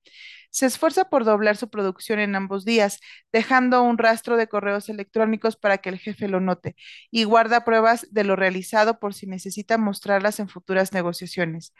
Se 0.51 0.65
esfuerza 0.65 1.05
por 1.09 1.25
doblar 1.25 1.57
su 1.57 1.69
producción 1.69 2.19
en 2.19 2.35
ambos 2.35 2.65
días, 2.65 2.99
dejando 3.31 3.83
un 3.83 3.97
rastro 3.97 4.35
de 4.37 4.47
correos 4.47 4.89
electrónicos 4.89 5.55
para 5.57 5.77
que 5.77 5.89
el 5.89 5.99
jefe 5.99 6.27
lo 6.27 6.39
note 6.39 6.75
y 7.11 7.23
guarda 7.23 7.63
pruebas 7.65 8.07
de 8.11 8.23
lo 8.23 8.35
realizado 8.35 8.99
por 8.99 9.13
si 9.13 9.27
necesita 9.27 9.77
mostrarlas 9.77 10.39
en 10.39 10.49
futuras 10.49 10.91
negociaciones. 10.93 11.73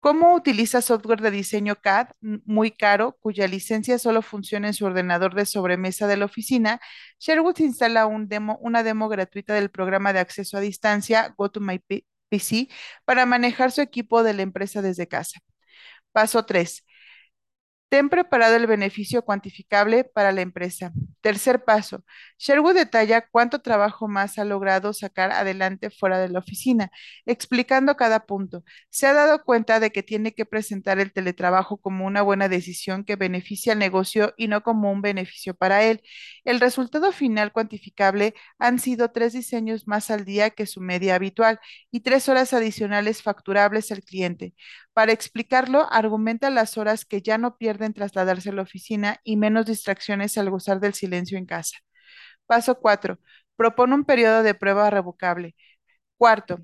¿Cómo 0.00 0.34
utiliza 0.34 0.82
software 0.82 1.22
de 1.22 1.30
diseño 1.30 1.76
CAD 1.76 2.08
muy 2.20 2.70
caro, 2.70 3.16
cuya 3.20 3.48
licencia 3.48 3.98
solo 3.98 4.20
funciona 4.20 4.68
en 4.68 4.74
su 4.74 4.84
ordenador 4.84 5.34
de 5.34 5.46
sobremesa 5.46 6.06
de 6.06 6.18
la 6.18 6.26
oficina? 6.26 6.78
Sherwood 7.18 7.58
instala 7.60 8.06
una 8.06 8.82
demo 8.82 9.08
gratuita 9.08 9.54
del 9.54 9.70
programa 9.70 10.12
de 10.12 10.20
acceso 10.20 10.58
a 10.58 10.60
distancia 10.60 11.34
GoToMyPC 11.38 12.70
para 13.06 13.24
manejar 13.24 13.72
su 13.72 13.80
equipo 13.80 14.22
de 14.22 14.34
la 14.34 14.42
empresa 14.42 14.82
desde 14.82 15.08
casa. 15.08 15.40
Paso 16.12 16.44
3 16.44 16.84
Ten 17.88 18.08
preparado 18.08 18.56
el 18.56 18.66
beneficio 18.66 19.22
cuantificable 19.24 20.02
para 20.02 20.32
la 20.32 20.40
empresa. 20.40 20.92
Tercer 21.20 21.64
paso. 21.64 22.04
Sherwood 22.38 22.74
detalla 22.74 23.20
cuánto 23.30 23.60
trabajo 23.60 24.08
más 24.08 24.36
ha 24.38 24.44
logrado 24.44 24.92
sacar 24.92 25.30
adelante 25.30 25.90
fuera 25.90 26.18
de 26.18 26.28
la 26.28 26.40
oficina, 26.40 26.90
explicando 27.24 27.96
cada 27.96 28.26
punto. 28.26 28.64
Se 28.90 29.06
ha 29.06 29.12
dado 29.12 29.44
cuenta 29.44 29.78
de 29.78 29.92
que 29.92 30.02
tiene 30.02 30.34
que 30.34 30.44
presentar 30.44 30.98
el 30.98 31.12
teletrabajo 31.12 31.76
como 31.76 32.04
una 32.04 32.22
buena 32.22 32.48
decisión 32.48 33.04
que 33.04 33.14
beneficia 33.14 33.74
al 33.74 33.78
negocio 33.78 34.34
y 34.36 34.48
no 34.48 34.64
como 34.64 34.90
un 34.90 35.00
beneficio 35.00 35.54
para 35.54 35.84
él. 35.84 36.02
El 36.44 36.58
resultado 36.60 37.12
final 37.12 37.52
cuantificable 37.52 38.34
han 38.58 38.80
sido 38.80 39.12
tres 39.12 39.32
diseños 39.34 39.86
más 39.86 40.10
al 40.10 40.24
día 40.24 40.50
que 40.50 40.66
su 40.66 40.80
media 40.80 41.14
habitual 41.14 41.60
y 41.92 42.00
tres 42.00 42.28
horas 42.28 42.52
adicionales 42.52 43.22
facturables 43.22 43.92
al 43.92 44.02
cliente. 44.02 44.54
Para 44.94 45.12
explicarlo, 45.12 45.86
argumenta 45.92 46.50
las 46.50 46.78
horas 46.78 47.04
que 47.04 47.20
ya 47.20 47.36
no 47.36 47.56
pierden 47.58 47.92
trasladarse 47.94 48.50
a 48.50 48.52
la 48.52 48.62
oficina 48.62 49.20
y 49.24 49.36
menos 49.36 49.66
distracciones 49.66 50.38
al 50.38 50.50
gozar 50.50 50.80
del 50.80 50.94
silencio 50.94 51.36
en 51.36 51.46
casa. 51.46 51.78
Paso 52.46 52.76
4. 52.80 53.18
Propone 53.56 53.94
un 53.94 54.04
periodo 54.04 54.42
de 54.44 54.54
prueba 54.54 54.88
revocable. 54.90 55.56
Cuarto, 56.16 56.60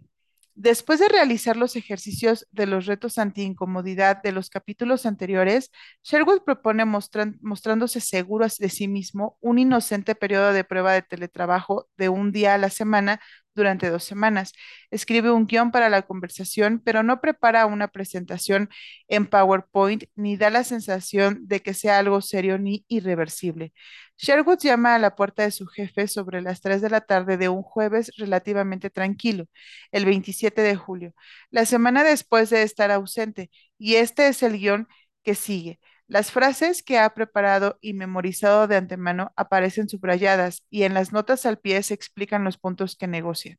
después 0.54 1.00
de 1.00 1.08
realizar 1.08 1.56
los 1.56 1.74
ejercicios 1.74 2.46
de 2.52 2.66
los 2.66 2.86
retos 2.86 3.18
anti-incomodidad 3.18 4.22
de 4.22 4.32
los 4.32 4.48
capítulos 4.50 5.06
anteriores, 5.06 5.70
Sherwood 6.04 6.42
propone 6.44 6.84
mostrándose 6.84 8.00
seguro 8.00 8.46
de 8.58 8.68
sí 8.68 8.86
mismo 8.86 9.38
un 9.40 9.58
inocente 9.58 10.14
periodo 10.14 10.52
de 10.52 10.64
prueba 10.64 10.92
de 10.92 11.02
teletrabajo 11.02 11.88
de 11.96 12.08
un 12.08 12.30
día 12.30 12.54
a 12.54 12.58
la 12.58 12.70
semana 12.70 13.20
durante 13.54 13.90
dos 13.90 14.04
semanas. 14.04 14.52
Escribe 14.90 15.30
un 15.30 15.46
guion 15.46 15.70
para 15.70 15.88
la 15.88 16.02
conversación, 16.02 16.80
pero 16.84 17.02
no 17.02 17.20
prepara 17.20 17.66
una 17.66 17.88
presentación 17.88 18.68
en 19.08 19.26
PowerPoint 19.26 20.04
ni 20.14 20.36
da 20.36 20.50
la 20.50 20.64
sensación 20.64 21.46
de 21.46 21.60
que 21.60 21.74
sea 21.74 21.98
algo 21.98 22.20
serio 22.20 22.58
ni 22.58 22.84
irreversible. 22.88 23.72
Sherwood 24.18 24.58
llama 24.60 24.94
a 24.94 24.98
la 24.98 25.14
puerta 25.16 25.42
de 25.44 25.50
su 25.50 25.66
jefe 25.66 26.06
sobre 26.08 26.42
las 26.42 26.60
3 26.60 26.82
de 26.82 26.90
la 26.90 27.00
tarde 27.00 27.36
de 27.36 27.48
un 27.48 27.62
jueves 27.62 28.12
relativamente 28.18 28.90
tranquilo, 28.90 29.46
el 29.92 30.04
27 30.04 30.60
de 30.62 30.76
julio, 30.76 31.14
la 31.50 31.64
semana 31.66 32.04
después 32.04 32.50
de 32.50 32.62
estar 32.62 32.90
ausente, 32.90 33.50
y 33.78 33.94
este 33.96 34.28
es 34.28 34.42
el 34.42 34.58
guion 34.58 34.88
que 35.22 35.34
sigue. 35.34 35.80
Las 36.10 36.32
frases 36.32 36.82
que 36.82 36.98
ha 36.98 37.14
preparado 37.14 37.78
y 37.80 37.94
memorizado 37.94 38.66
de 38.66 38.74
antemano 38.76 39.32
aparecen 39.36 39.88
subrayadas 39.88 40.64
y 40.68 40.82
en 40.82 40.92
las 40.92 41.12
notas 41.12 41.46
al 41.46 41.60
pie 41.60 41.80
se 41.84 41.94
explican 41.94 42.42
los 42.42 42.58
puntos 42.58 42.96
que 42.96 43.06
negocia. 43.06 43.58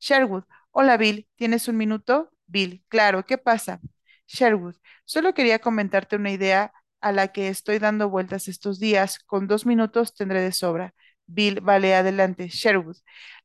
Sherwood, 0.00 0.44
hola 0.70 0.96
Bill, 0.96 1.28
¿tienes 1.36 1.68
un 1.68 1.76
minuto? 1.76 2.30
Bill, 2.46 2.84
claro, 2.88 3.26
¿qué 3.26 3.38
pasa? 3.38 3.80
Sherwood, 4.26 4.76
solo 5.04 5.34
quería 5.34 5.58
comentarte 5.60 6.16
una 6.16 6.30
idea 6.32 6.72
a 7.02 7.12
la 7.12 7.28
que 7.28 7.48
estoy 7.48 7.78
dando 7.78 8.08
vueltas 8.08 8.48
estos 8.48 8.80
días. 8.80 9.18
Con 9.20 9.46
dos 9.46 9.66
minutos 9.66 10.14
tendré 10.14 10.40
de 10.40 10.52
sobra. 10.52 10.94
Bill, 11.34 11.60
vale, 11.60 11.94
adelante. 11.94 12.48
Sherwood. 12.48 12.96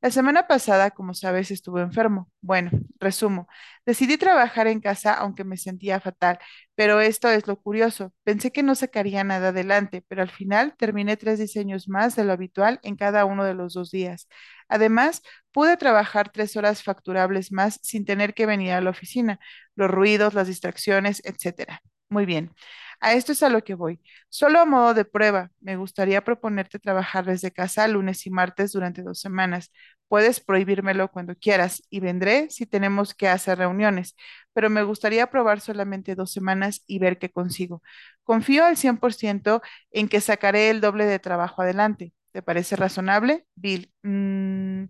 La 0.02 0.12
semana 0.12 0.48
pasada, 0.48 0.92
como 0.92 1.14
sabes, 1.14 1.52
estuve 1.52 1.82
enfermo. 1.82 2.30
Bueno, 2.42 2.72
resumo. 3.00 3.48
Decidí 3.86 4.18
trabajar 4.18 4.68
en 4.68 4.80
casa 4.82 5.14
aunque 5.14 5.44
me 5.44 5.58
sentía 5.58 6.00
fatal, 6.00 6.40
pero 6.76 7.00
esto 7.02 7.30
es 7.30 7.48
lo 7.48 7.60
curioso. 7.62 8.14
Pensé 8.24 8.52
que 8.52 8.64
no 8.64 8.76
sacaría 8.76 9.24
nada 9.24 9.50
adelante, 9.50 10.04
pero 10.08 10.22
al 10.22 10.30
final 10.30 10.76
terminé 10.78 11.18
tres 11.18 11.40
diseños 11.40 11.88
más 11.90 12.16
de 12.16 12.26
lo 12.26 12.34
habitual 12.34 12.80
en 12.84 12.96
cada 12.96 13.26
uno 13.26 13.44
de 13.46 13.54
los 13.56 13.74
dos 13.74 13.92
días. 13.92 14.28
Además, 14.70 15.22
pude 15.52 15.78
trabajar 15.78 16.30
tres 16.32 16.56
horas 16.58 16.84
facturables 16.84 17.52
más 17.52 17.80
sin 17.84 18.06
tener 18.06 18.34
que 18.34 18.46
venir 18.46 18.72
a 18.74 18.82
la 18.82 18.90
oficina, 18.92 19.40
los 19.76 19.90
ruidos, 19.90 20.34
las 20.34 20.48
distracciones, 20.48 21.22
etcétera. 21.26 21.82
Muy 22.10 22.26
bien. 22.26 22.52
A 23.00 23.14
esto 23.14 23.32
es 23.32 23.44
a 23.44 23.50
lo 23.50 23.64
que 23.64 23.76
voy. 23.76 24.00
Solo 24.30 24.60
a 24.60 24.66
modo 24.66 24.94
de 24.94 25.06
prueba, 25.06 25.52
me 25.62 25.76
gustaría 25.78 26.24
proponerte 26.24 26.80
trabajar 26.80 27.26
desde 27.26 27.52
casa 27.52 27.88
lunes 27.88 28.26
y 28.26 28.30
martes 28.32 28.72
durante 28.72 29.04
dos 29.04 29.20
semanas. 29.20 29.72
Puedes 30.08 30.40
prohibírmelo 30.40 31.10
cuando 31.12 31.36
quieras 31.36 31.84
y 31.90 32.00
vendré 32.00 32.50
si 32.50 32.66
tenemos 32.66 33.14
que 33.14 33.28
hacer 33.28 33.58
reuniones, 33.60 34.16
pero 34.54 34.70
me 34.70 34.84
gustaría 34.84 35.28
probar 35.30 35.60
solamente 35.62 36.16
dos 36.16 36.32
semanas 36.32 36.84
y 36.88 37.00
ver 37.00 37.20
qué 37.20 37.30
consigo. 37.30 37.84
Confío 38.24 38.66
al 38.66 38.78
100% 38.78 39.62
en 39.92 40.08
que 40.10 40.22
sacaré 40.22 40.70
el 40.70 40.82
doble 40.82 41.06
de 41.06 41.20
trabajo 41.20 41.62
adelante. 41.62 42.14
¿Te 42.32 42.42
parece 42.42 42.76
razonable? 42.76 43.46
Bill, 43.56 43.92
mm, 44.04 44.86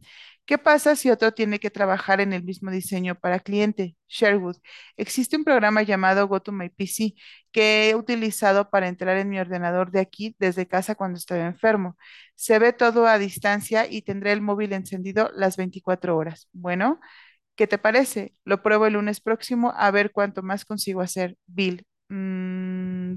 ¿qué 0.48 0.58
pasa 0.58 0.96
si 0.96 1.12
otro 1.12 1.34
tiene 1.34 1.60
que 1.60 1.72
trabajar 1.72 2.22
en 2.22 2.34
el 2.34 2.44
mismo 2.44 2.72
diseño 2.72 3.16
para 3.16 3.40
cliente? 3.42 3.98
Sherwood, 4.10 4.58
existe 4.98 5.38
un 5.38 5.46
programa 5.46 5.84
llamado 5.84 6.28
GoToMyPC 6.28 7.16
que 7.52 7.92
he 7.92 7.96
utilizado 7.96 8.70
para 8.72 8.88
entrar 8.90 9.18
en 9.18 9.30
mi 9.30 9.40
ordenador 9.40 9.92
de 9.92 10.00
aquí 10.02 10.36
desde 10.40 10.68
casa 10.68 10.96
cuando 10.96 11.20
estoy 11.20 11.42
enfermo. 11.42 11.98
Se 12.36 12.60
ve 12.60 12.74
todo 12.74 13.08
a 13.08 13.20
distancia 13.20 13.88
y 13.88 14.02
tendré 14.04 14.32
el 14.34 14.42
móvil 14.42 14.74
encendido 14.74 15.32
las 15.36 15.58
24 15.58 16.18
horas. 16.18 16.50
Bueno, 16.54 17.00
¿qué 17.56 17.68
te 17.68 17.78
parece? 17.78 18.36
Lo 18.46 18.62
pruebo 18.64 18.86
el 18.88 18.94
lunes 18.94 19.22
próximo 19.22 19.74
a 19.78 19.92
ver 19.92 20.12
cuánto 20.12 20.44
más 20.44 20.66
consigo 20.66 21.02
hacer. 21.02 21.38
Bill. 21.48 21.86
"Mm, 22.10 22.47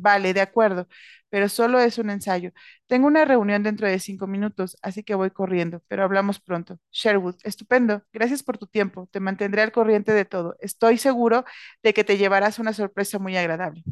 vale, 0.01 0.35
de 0.35 0.41
acuerdo, 0.41 0.89
pero 1.29 1.49
solo 1.49 1.81
es 1.81 1.99
un 1.99 2.11
ensayo. 2.11 2.53
Tengo 2.87 3.07
una 3.07 3.25
reunión 3.25 3.63
dentro 3.63 3.87
de 3.89 3.99
cinco 4.01 4.27
minutos, 4.27 4.77
así 4.83 5.03
que 5.05 5.15
voy 5.15 5.31
corriendo, 5.31 5.83
pero 5.89 6.05
hablamos 6.05 6.41
pronto. 6.41 6.79
Sherwood, 6.93 7.37
estupendo. 7.45 8.03
Gracias 8.13 8.43
por 8.43 8.59
tu 8.59 8.67
tiempo. 8.67 9.09
Te 9.13 9.21
mantendré 9.21 9.63
al 9.63 9.73
corriente 9.73 10.13
de 10.13 10.25
todo. 10.25 10.57
Estoy 10.61 10.99
seguro 10.99 11.45
de 11.83 11.95
que 11.95 12.05
te 12.05 12.19
llevarás 12.19 12.59
una 12.59 12.73
sorpresa 12.73 13.19
muy 13.19 13.37
agradable. 13.37 13.85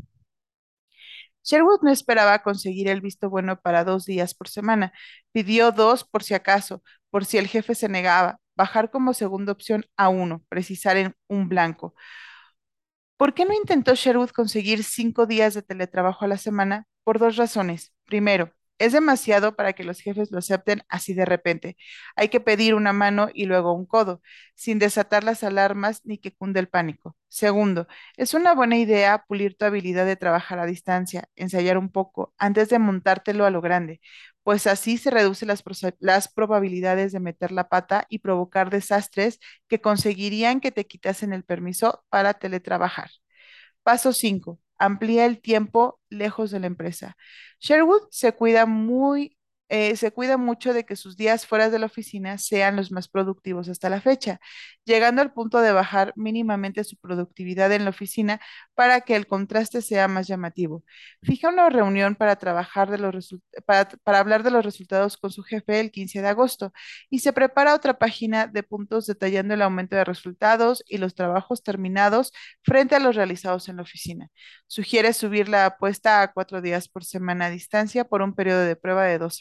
Sherwood 1.45 1.81
no 1.83 1.91
esperaba 1.91 2.43
conseguir 2.43 2.88
el 2.88 3.00
visto 3.00 3.31
bueno 3.31 3.61
para 3.61 3.85
dos 3.85 4.05
días 4.05 4.35
por 4.35 4.49
semana. 4.49 4.93
Pidió 5.33 5.73
dos 5.73 6.05
por 6.05 6.23
si 6.23 6.35
acaso, 6.35 6.83
por 7.11 7.25
si 7.25 7.38
el 7.38 7.47
jefe 7.49 7.75
se 7.75 7.88
negaba, 7.88 8.38
bajar 8.57 8.91
como 8.91 9.15
segunda 9.15 9.53
opción 9.53 9.85
a 9.97 10.09
uno, 10.09 10.43
precisar 10.49 10.97
en 10.97 11.15
un 11.29 11.49
blanco. 11.49 11.95
¿Por 13.18 13.34
qué 13.34 13.44
no 13.44 13.52
intentó 13.52 13.94
Sherwood 13.94 14.30
conseguir 14.30 14.82
cinco 14.84 15.26
días 15.26 15.52
de 15.52 15.62
teletrabajo 15.62 16.25
a 16.25 16.28
la 16.28 16.38
semana? 16.38 16.87
Por 17.04 17.18
dos 17.18 17.37
razones. 17.37 17.92
Primero, 18.04 18.54
es 18.78 18.92
demasiado 18.92 19.56
para 19.56 19.73
que 19.73 19.85
los 19.85 20.00
jefes 20.00 20.30
lo 20.30 20.38
acepten 20.38 20.82
así 20.88 21.14
de 21.14 21.25
repente. 21.25 21.76
Hay 22.16 22.28
que 22.28 22.40
pedir 22.40 22.75
una 22.75 22.92
mano 22.92 23.28
y 23.32 23.47
luego 23.47 23.73
un 23.73 23.87
codo, 23.87 24.23
sin 24.54 24.78
desatar 24.78 25.25
las 25.25 25.44
alarmas 25.44 26.02
ni 26.04 26.18
que 26.18 26.35
cunde 26.35 26.61
el 26.61 26.68
pánico. 26.68 27.16
Segundo, 27.28 27.87
es 28.16 28.35
una 28.35 28.54
buena 28.54 28.76
idea 28.78 29.25
pulir 29.28 29.56
tu 29.56 29.64
habilidad 29.64 30.06
de 30.06 30.16
trabajar 30.16 30.58
a 30.58 30.66
distancia, 30.66 31.28
ensayar 31.37 31.78
un 31.78 31.90
poco 31.90 32.35
antes 32.38 32.68
de 32.68 32.78
montártelo 32.78 33.44
a 33.44 33.50
lo 33.50 33.61
grande, 33.61 34.00
pues 34.49 34.66
así 34.66 34.97
se 34.97 35.11
reducen 35.11 35.49
las, 36.00 36.28
probabilidades 36.28 37.12
de 37.12 37.20
meter 37.20 37.52
la 37.52 37.68
pata 37.68 38.06
y 38.08 38.20
provocar 38.20 38.70
desastres 38.70 39.40
que 39.68 39.80
conseguirían 39.82 40.61
que 40.61 40.73
te 40.73 40.87
quitasen 40.87 41.35
el 41.35 41.44
permiso 41.44 42.02
para 42.08 42.35
teletrabajar. 42.35 43.11
Paso 43.82 44.12
5. 44.12 44.58
Amplía 44.78 45.26
el 45.26 45.40
tiempo 45.40 46.00
lejos 46.11 46.50
de 46.50 46.61
la 46.61 46.66
empresa. 46.68 47.16
Sherwood 47.61 48.02
se 48.11 48.32
cuida 48.35 48.66
muy, 48.66 49.38
eh, 49.68 49.96
se 49.96 50.12
cuida 50.12 50.37
mucho 50.38 50.72
de 50.72 50.84
que 50.84 50.96
sus 50.96 51.16
días 51.16 51.46
fuera 51.46 51.70
de 51.70 51.78
la 51.78 51.87
oficina 51.87 52.38
sean 52.38 52.76
los 52.76 52.90
más 52.90 53.08
productivos 53.08 53.68
hasta 53.68 53.90
la 53.90 54.00
fecha, 54.00 54.40
llegando 54.84 55.22
al 55.22 55.32
punto 55.32 55.60
de 55.60 55.72
bajar 55.72 56.12
mínimamente 56.16 56.84
su 56.84 56.96
productividad 56.96 57.70
en 57.72 57.84
la 57.84 57.90
oficina 57.90 58.40
para 58.75 59.02
que 59.02 59.16
el 59.16 59.26
contraste 59.26 59.82
sea 59.82 60.08
más 60.08 60.26
llamativo. 60.26 60.84
Fija 61.22 61.48
una 61.50 61.68
reunión 61.68 62.14
para 62.16 62.37
trabajar 62.37 62.90
de 62.90 62.98
los 62.98 63.34
para, 63.66 63.88
para 64.04 64.18
hablar 64.20 64.42
de 64.42 64.50
los 64.50 64.64
resultados 64.64 65.16
con 65.16 65.30
su 65.30 65.42
jefe 65.42 65.80
el 65.80 65.90
15 65.90 66.22
de 66.22 66.28
agosto 66.28 66.72
y 67.10 67.20
se 67.20 67.32
prepara 67.32 67.75
otra 67.75 67.98
página 67.98 68.46
de 68.46 68.62
puntos 68.62 69.06
detallando 69.06 69.54
el 69.54 69.62
aumento 69.62 69.96
de 69.96 70.04
resultados 70.04 70.82
y 70.88 70.98
los 70.98 71.14
trabajos 71.14 71.62
terminados 71.62 72.32
frente 72.62 72.94
a 72.96 73.00
los 73.00 73.16
realizados 73.16 73.68
en 73.68 73.76
la 73.76 73.82
oficina. 73.82 74.28
Sugiere 74.66 75.12
subir 75.12 75.48
la 75.48 75.66
apuesta 75.66 76.22
a 76.22 76.32
cuatro 76.32 76.60
días 76.60 76.88
por 76.88 77.04
semana 77.04 77.46
a 77.46 77.50
distancia 77.50 78.04
por 78.04 78.22
un 78.22 78.34
periodo 78.34 78.60
de 78.60 78.76
prueba 78.76 79.04
de 79.04 79.18
dos 79.18 79.37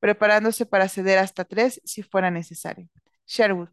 preparándose 0.00 0.66
para 0.66 0.88
ceder 0.88 1.18
hasta 1.18 1.44
tres 1.44 1.80
si 1.84 2.02
fuera 2.02 2.30
necesario. 2.30 2.88
Sherwood, 3.26 3.68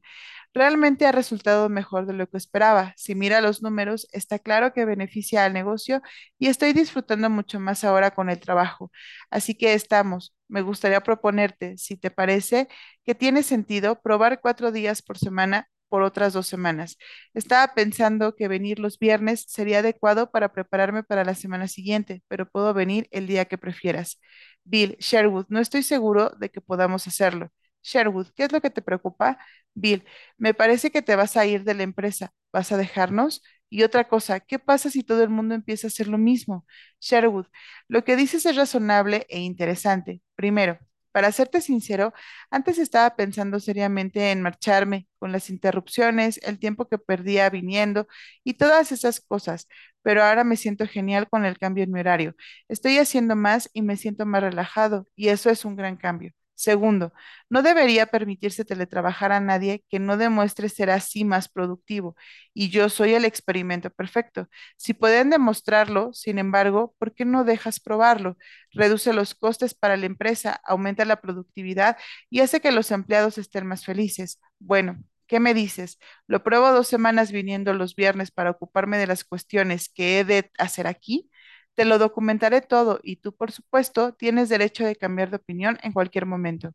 realmente 0.54 1.06
ha 1.06 1.12
resultado 1.12 1.70
mejor 1.70 2.06
de 2.06 2.14
lo 2.14 2.28
que 2.28 2.38
esperaba. 2.38 2.94
Si 2.98 3.16
mira 3.16 3.42
los 3.42 3.62
números, 3.62 4.08
está 4.12 4.40
claro 4.40 4.74
que 4.74 4.86
beneficia 4.86 5.46
al 5.46 5.54
negocio 5.54 6.02
y 6.38 6.48
estoy 6.48 6.74
disfrutando 6.74 7.30
mucho 7.30 7.60
más 7.60 7.84
ahora 7.84 8.12
con 8.12 8.30
el 8.30 8.40
trabajo. 8.40 8.92
Así 9.30 9.56
que 9.56 9.74
estamos. 9.74 10.36
Me 10.48 10.62
gustaría 10.62 11.02
proponerte, 11.02 11.78
si 11.78 11.98
te 11.98 12.12
parece, 12.12 12.68
que 13.06 13.16
tiene 13.16 13.44
sentido 13.44 14.02
probar 14.02 14.42
cuatro 14.42 14.72
días 14.72 15.02
por 15.02 15.18
semana 15.18 15.68
por 15.90 16.02
otras 16.04 16.34
dos 16.34 16.48
semanas. 16.48 16.98
Estaba 17.34 17.74
pensando 17.74 18.36
que 18.36 18.48
venir 18.48 18.80
los 18.80 19.00
viernes 19.00 19.46
sería 19.48 19.80
adecuado 19.80 20.32
para 20.32 20.54
prepararme 20.54 21.04
para 21.04 21.26
la 21.26 21.36
semana 21.36 21.68
siguiente, 21.68 22.24
pero 22.28 22.50
puedo 22.50 22.74
venir 22.74 23.08
el 23.12 23.28
día 23.28 23.46
que 23.46 23.58
prefieras. 23.58 24.20
Bill, 24.64 24.96
Sherwood, 25.00 25.46
no 25.50 25.60
estoy 25.60 25.84
seguro 25.84 26.30
de 26.40 26.50
que 26.50 26.62
podamos 26.62 27.08
hacerlo. 27.08 27.50
Sherwood, 27.84 28.28
¿qué 28.36 28.44
es 28.44 28.52
lo 28.52 28.62
que 28.62 28.70
te 28.70 28.82
preocupa? 28.82 29.38
Bill, 29.74 30.04
me 30.38 30.54
parece 30.54 30.92
que 30.92 31.02
te 31.02 31.16
vas 31.16 31.38
a 31.38 31.46
ir 31.46 31.64
de 31.64 31.74
la 31.74 31.84
empresa. 31.84 32.32
¿Vas 32.52 32.72
a 32.72 32.78
dejarnos? 32.78 33.42
Y 33.70 33.84
otra 33.84 34.08
cosa, 34.08 34.40
¿qué 34.40 34.58
pasa 34.60 34.90
si 34.90 35.04
todo 35.04 35.24
el 35.24 35.30
mundo 35.30 35.54
empieza 35.56 35.88
a 35.88 35.90
hacer 35.90 36.08
lo 36.08 36.18
mismo? 36.18 36.66
Sherwood, 37.00 37.46
lo 37.88 38.04
que 38.04 38.16
dices 38.16 38.46
es 38.46 38.56
razonable 38.56 39.26
e 39.30 39.40
interesante. 39.40 40.22
Primero, 40.36 40.80
para 41.12 41.32
serte 41.32 41.62
sincero, 41.62 42.14
antes 42.52 42.78
estaba 42.78 43.16
pensando 43.16 43.60
seriamente 43.60 44.32
en 44.32 44.42
marcharme, 44.42 45.08
con 45.20 45.32
las 45.32 45.50
interrupciones, 45.50 46.40
el 46.44 46.60
tiempo 46.60 46.88
que 46.88 46.98
perdía 46.98 47.50
viniendo 47.50 48.08
y 48.44 48.54
todas 48.56 48.92
esas 48.92 49.20
cosas, 49.22 49.68
pero 50.02 50.24
ahora 50.24 50.44
me 50.44 50.56
siento 50.58 50.88
genial 50.88 51.28
con 51.30 51.46
el 51.46 51.58
cambio 51.58 51.84
en 51.84 51.92
mi 51.92 52.00
horario. 52.00 52.36
Estoy 52.68 52.98
haciendo 52.98 53.36
más 53.36 53.70
y 53.74 53.82
me 53.82 53.98
siento 53.98 54.26
más 54.26 54.42
relajado, 54.44 55.08
y 55.16 55.30
eso 55.30 55.50
es 55.50 55.66
un 55.66 55.76
gran 55.76 55.98
cambio. 55.98 56.34
Segundo, 56.62 57.14
no 57.50 57.62
debería 57.62 58.08
permitirse 58.08 58.66
teletrabajar 58.66 59.32
a 59.32 59.40
nadie 59.40 59.86
que 59.90 59.98
no 59.98 60.18
demuestre 60.18 60.68
ser 60.68 60.90
así 60.90 61.24
más 61.24 61.48
productivo, 61.48 62.18
y 62.54 62.70
yo 62.70 62.90
soy 62.90 63.14
el 63.14 63.24
experimento 63.24 63.90
perfecto. 63.92 64.50
Si 64.76 64.94
pueden 64.94 65.30
demostrarlo, 65.30 66.12
sin 66.14 66.38
embargo, 66.38 66.94
¿por 67.00 67.14
qué 67.16 67.24
no 67.24 67.46
dejas 67.46 67.80
probarlo? 67.80 68.36
Reduce 68.74 69.14
los 69.14 69.36
costes 69.36 69.74
para 69.74 69.96
la 69.96 70.06
empresa, 70.06 70.60
aumenta 70.66 71.06
la 71.06 71.22
productividad 71.22 71.96
y 72.30 72.42
hace 72.42 72.60
que 72.60 72.74
los 72.74 72.92
empleados 72.92 73.38
estén 73.38 73.66
más 73.66 73.86
felices. 73.86 74.42
Bueno, 74.60 75.02
¿qué 75.28 75.40
me 75.40 75.54
dices? 75.54 75.98
¿Lo 76.28 76.44
pruebo 76.44 76.72
dos 76.74 76.90
semanas 76.90 77.32
viniendo 77.32 77.74
los 77.74 77.96
viernes 77.96 78.32
para 78.32 78.50
ocuparme 78.52 78.98
de 78.98 79.08
las 79.08 79.24
cuestiones 79.24 79.88
que 79.88 80.20
he 80.20 80.24
de 80.26 80.52
hacer 80.58 80.88
aquí? 80.88 81.30
Te 81.76 81.86
lo 81.86 81.98
documentaré 81.98 82.62
todo 82.62 83.00
y 83.04 83.18
tú, 83.18 83.34
por 83.36 83.52
supuesto, 83.52 84.14
tienes 84.14 84.50
derecho 84.50 84.86
de 84.86 84.96
cambiar 84.98 85.30
de 85.30 85.38
opinión 85.38 85.78
en 85.84 85.94
cualquier 85.94 86.26
momento. 86.26 86.72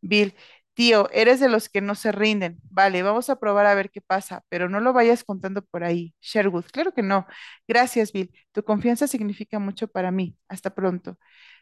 Bill, 0.00 0.34
tío, 0.74 1.08
eres 1.12 1.40
de 1.40 1.48
los 1.48 1.68
que 1.68 1.80
no 1.80 1.94
se 1.96 2.12
rinden. 2.12 2.58
Vale, 2.70 3.02
vamos 3.02 3.30
a 3.30 3.38
probar 3.40 3.66
a 3.66 3.74
ver 3.74 3.90
qué 3.90 4.00
pasa, 4.00 4.44
pero 4.48 4.68
no 4.68 4.80
lo 4.80 4.92
vayas 4.92 5.24
contando 5.24 5.62
por 5.64 5.82
ahí. 5.84 6.14
Sherwood, 6.20 6.66
claro 6.72 6.92
que 6.92 7.02
no. 7.02 7.26
Gracias, 7.66 8.12
Bill. 8.12 8.30
Tu 8.52 8.62
confianza 8.64 9.06
significa 9.08 9.58
mucho 9.58 9.88
para 9.88 10.10
mí. 10.12 10.36
Hasta 10.48 10.74
pronto. 10.74 11.18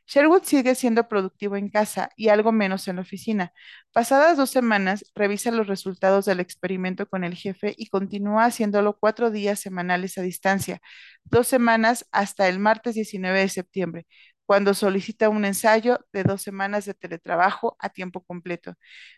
Sherwood 0.07 0.43
sigue 0.45 0.75
siendo 0.75 1.09
productivo 1.09 1.57
en 1.57 1.69
casa 1.71 2.11
y 2.17 2.29
algo 2.29 2.53
menos 2.53 2.87
en 2.89 2.97
la 2.97 3.03
oficina. 3.03 3.53
Pasadas 3.93 4.37
dos 4.37 4.51
semanas, 4.51 5.05
revisa 5.15 5.51
los 5.51 5.67
resultados 5.69 6.25
del 6.27 6.41
experimento 6.41 7.09
con 7.09 7.25
el 7.25 7.35
jefe 7.35 7.75
y 7.77 7.87
continúa 7.89 8.45
haciéndolo 8.47 8.99
cuatro 8.99 9.31
días 9.31 9.61
semanales 9.61 10.19
a 10.19 10.23
distancia, 10.23 10.81
dos 11.25 11.47
semanas 11.49 12.07
hasta 12.13 12.49
el 12.49 12.59
martes 12.59 12.95
19 12.95 13.41
de 13.41 13.49
septiembre, 13.49 14.07
cuando 14.45 14.75
solicita 14.75 15.29
un 15.29 15.45
ensayo 15.45 16.01
de 16.13 16.25
dos 16.25 16.43
semanas 16.43 16.85
de 16.85 16.95
teletrabajo 16.95 17.77
a 17.79 17.89
tiempo 17.89 18.23
completo, 18.25 18.75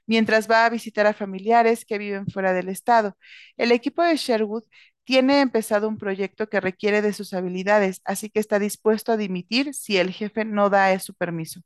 mientras 0.07 0.49
va 0.51 0.65
a 0.67 0.71
visitar 0.71 1.07
a 1.07 1.15
familiares 1.15 1.85
que 1.85 1.99
viven 1.99 2.27
fuera 2.29 2.53
del 2.53 2.69
estado. 2.69 3.17
El 3.57 3.73
equipo 3.73 4.03
de 4.03 4.17
Sherwood 4.17 4.65
tiene 5.05 5.41
empezado 5.41 5.89
un 5.89 5.99
proyecto 5.99 6.49
que 6.49 6.61
requiere 6.61 7.03
de 7.03 7.13
sus 7.13 7.33
habilidades, 7.35 8.01
así 8.05 8.31
que 8.31 8.41
está 8.41 8.59
dispuesto 8.59 9.13
a 9.13 9.17
dimitir 9.17 9.75
si 9.75 9.99
el 9.99 10.11
jefe 10.13 10.45
no 10.45 10.71
da 10.71 10.99
su 11.01 11.15
permiso. 11.15 11.61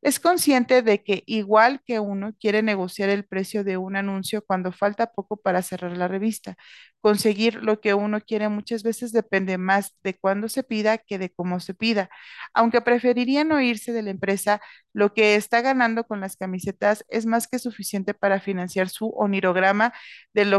Es 0.00 0.20
consciente 0.20 0.82
de 0.82 1.02
que 1.02 1.24
igual 1.26 1.80
que 1.84 1.98
uno 1.98 2.32
quiere 2.38 2.62
negociar 2.62 3.08
el 3.08 3.24
precio 3.24 3.64
de 3.64 3.76
un 3.76 3.96
anuncio 3.96 4.44
cuando 4.46 4.70
falta 4.72 5.12
poco 5.12 5.36
para 5.36 5.60
cerrar 5.62 5.96
la 5.96 6.06
revista. 6.06 6.56
Conseguir 7.00 7.56
lo 7.64 7.80
que 7.80 7.94
uno 7.94 8.20
quiere 8.20 8.48
muchas 8.48 8.82
veces 8.84 9.12
depende 9.12 9.58
más 9.58 9.96
de 10.04 10.14
cuándo 10.14 10.48
se 10.48 10.62
pida 10.62 10.98
que 10.98 11.18
de 11.18 11.30
cómo 11.30 11.58
se 11.60 11.74
pida. 11.74 12.10
Aunque 12.54 12.80
preferiría 12.80 13.42
no 13.44 13.60
irse 13.60 13.92
de 13.92 14.02
la 14.02 14.10
empresa, 14.10 14.60
lo 14.92 15.14
que 15.14 15.34
está 15.34 15.60
ganando 15.62 16.04
con 16.04 16.20
las 16.20 16.36
camisetas 16.36 17.04
es 17.08 17.26
más 17.26 17.48
que 17.48 17.58
suficiente 17.58 18.14
para 18.14 18.40
financiar 18.40 18.88
su 18.88 19.10
onirograma 19.16 19.92
del, 20.32 20.56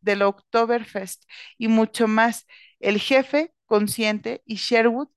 del 0.00 0.22
Oktoberfest 0.22 1.24
y 1.58 1.68
mucho 1.68 2.08
más. 2.08 2.46
El 2.80 2.98
jefe 2.98 3.52
consciente 3.66 4.42
y 4.46 4.56
Sherwood 4.56 5.08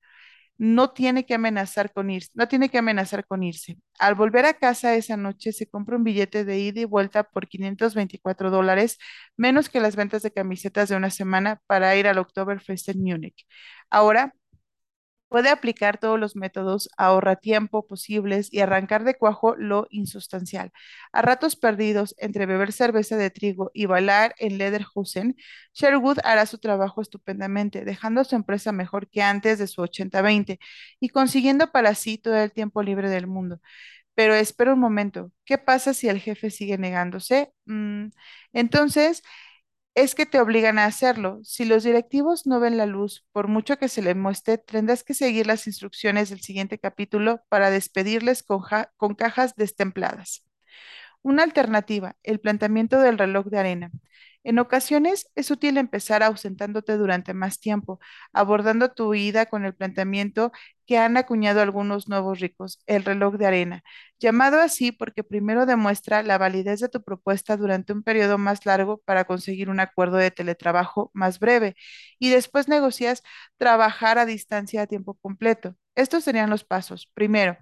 no 0.57 0.91
tiene 0.91 1.25
que 1.25 1.33
amenazar 1.33 1.91
con 1.91 2.10
irse, 2.10 2.29
no 2.36 2.48
tiene 2.48 2.69
que 2.69 2.77
amenazar 2.77 3.25
con 3.25 3.43
irse. 3.43 3.77
Al 4.00 4.15
volver 4.15 4.45
a 4.45 4.53
casa 4.53 4.95
esa 4.95 5.17
noche, 5.17 5.51
se 5.51 5.67
compra 5.67 5.98
un 5.98 6.03
billete 6.03 6.45
de 6.45 6.60
ida 6.60 6.81
y 6.81 6.86
vuelta 6.86 7.24
por 7.24 7.48
524 7.48 8.51
dólares, 8.51 8.98
menos 9.38 9.69
que 9.69 9.79
las 9.79 9.95
ventas 9.95 10.22
de 10.24 10.31
camisetas 10.31 10.89
de 10.89 10.95
una 10.95 11.10
semana 11.10 11.62
para 11.67 11.96
ir 11.96 12.07
al 12.07 12.18
Oktoberfest 12.20 12.89
en 12.89 13.03
Múnich. 13.03 13.46
Ahora 13.89 14.33
Puede 15.33 15.50
aplicar 15.50 15.98
todos 15.98 16.19
los 16.19 16.35
métodos 16.35 16.89
ahorra 16.96 17.35
tiempo 17.37 17.87
posibles 17.87 18.53
y 18.53 18.59
arrancar 18.59 19.03
de 19.03 19.15
cuajo 19.15 19.55
lo 19.55 19.87
insustancial. 19.89 20.72
A 21.11 21.24
ratos 21.24 21.55
perdidos 21.55 22.13
entre 22.19 22.46
beber 22.46 22.72
cerveza 22.72 23.17
de 23.17 23.31
trigo 23.31 23.72
y 23.74 23.87
bailar 23.87 24.35
en 24.37 24.59
Lederhosen, 24.59 25.35
Sherwood 25.74 26.19
hará 26.24 26.46
su 26.46 26.59
trabajo 26.59 27.01
estupendamente, 27.01 27.83
dejando 27.83 28.22
a 28.22 28.25
su 28.25 28.35
empresa 28.35 28.72
mejor 28.72 29.09
que 29.09 29.24
antes 29.24 29.57
de 29.57 29.65
su 29.65 29.81
80-20 29.81 30.59
y 31.00 31.09
consiguiendo 31.09 31.72
para 31.72 31.96
sí 31.96 32.19
todo 32.19 32.35
el 32.37 32.51
tiempo 32.51 32.83
libre 32.83 33.09
del 33.09 33.25
mundo. 33.25 33.59
Pero 34.15 34.35
espera 34.35 34.74
un 34.74 34.79
momento, 34.79 35.31
¿qué 35.46 35.57
pasa 35.57 35.93
si 35.93 36.09
el 36.09 36.19
jefe 36.19 36.51
sigue 36.51 36.77
negándose? 36.77 37.53
Mm, 37.65 38.09
entonces, 38.53 39.24
es 39.96 40.16
que 40.16 40.25
te 40.25 40.40
obligan 40.40 40.79
a 40.79 40.86
hacerlo. 40.86 41.40
Si 41.44 41.66
los 41.66 41.84
directivos 41.84 42.48
no 42.48 42.60
ven 42.60 42.77
la 42.77 42.86
luz, 42.86 43.25
por 43.32 43.48
mucho 43.48 43.77
que 43.77 43.90
se 43.90 44.01
les 44.01 44.16
muestre, 44.16 44.58
tendrás 44.58 45.03
que 45.03 45.14
seguir 45.14 45.48
las 45.48 45.68
instrucciones 45.68 46.29
del 46.29 46.42
siguiente 46.42 46.79
capítulo 46.79 47.42
para 47.50 47.70
despedirles 47.70 48.44
con, 48.44 48.62
con 48.98 49.16
cajas 49.16 49.56
destempladas. 49.56 50.46
Una 51.22 51.44
alternativa, 51.44 52.18
el 52.24 52.40
planteamiento 52.40 53.00
del 53.01 53.18
reloj 53.18 53.48
de 53.48 53.60
arena. 53.60 53.92
En 54.44 54.60
ocasiones 54.60 55.29
es 55.36 55.51
útil 55.51 55.77
empezar 55.77 56.22
ausentándote 56.24 56.98
durante 56.98 57.34
más 57.34 57.60
tiempo, 57.60 58.00
abordando 58.34 58.92
tu 58.92 59.14
ida 59.14 59.46
con 59.46 59.66
el 59.66 59.74
planteamiento 59.74 60.51
que 60.86 60.98
han 60.98 61.16
acuñado 61.18 61.62
algunos 61.62 62.10
nuevos 62.10 62.40
ricos, 62.40 62.79
el 62.88 63.06
reloj 63.06 63.36
de 63.38 63.46
arena, 63.48 63.84
llamado 64.20 64.60
así 64.60 64.92
porque 64.92 65.24
primero 65.24 65.66
demuestra 65.66 66.24
la 66.24 66.38
validez 66.38 66.82
de 66.82 66.90
tu 66.90 67.01
propuesta 67.03 67.56
durante 67.58 67.94
un 67.94 68.03
periodo 68.03 68.38
más 68.38 68.66
largo 68.66 68.98
para 69.06 69.24
conseguir 69.25 69.70
un 69.70 69.79
acuerdo 69.79 70.18
de 70.18 70.32
teletrabajo 70.32 71.10
más 71.14 71.40
breve 71.40 71.75
y 72.20 72.29
después 72.29 72.68
negocias 72.68 73.24
trabajar 73.58 74.18
a 74.20 74.25
distancia 74.25 74.82
a 74.82 74.88
tiempo 74.88 75.16
completo. 75.22 75.75
Estos 75.96 76.24
serían 76.24 76.50
los 76.50 76.64
pasos. 76.64 77.10
Primero, 77.14 77.58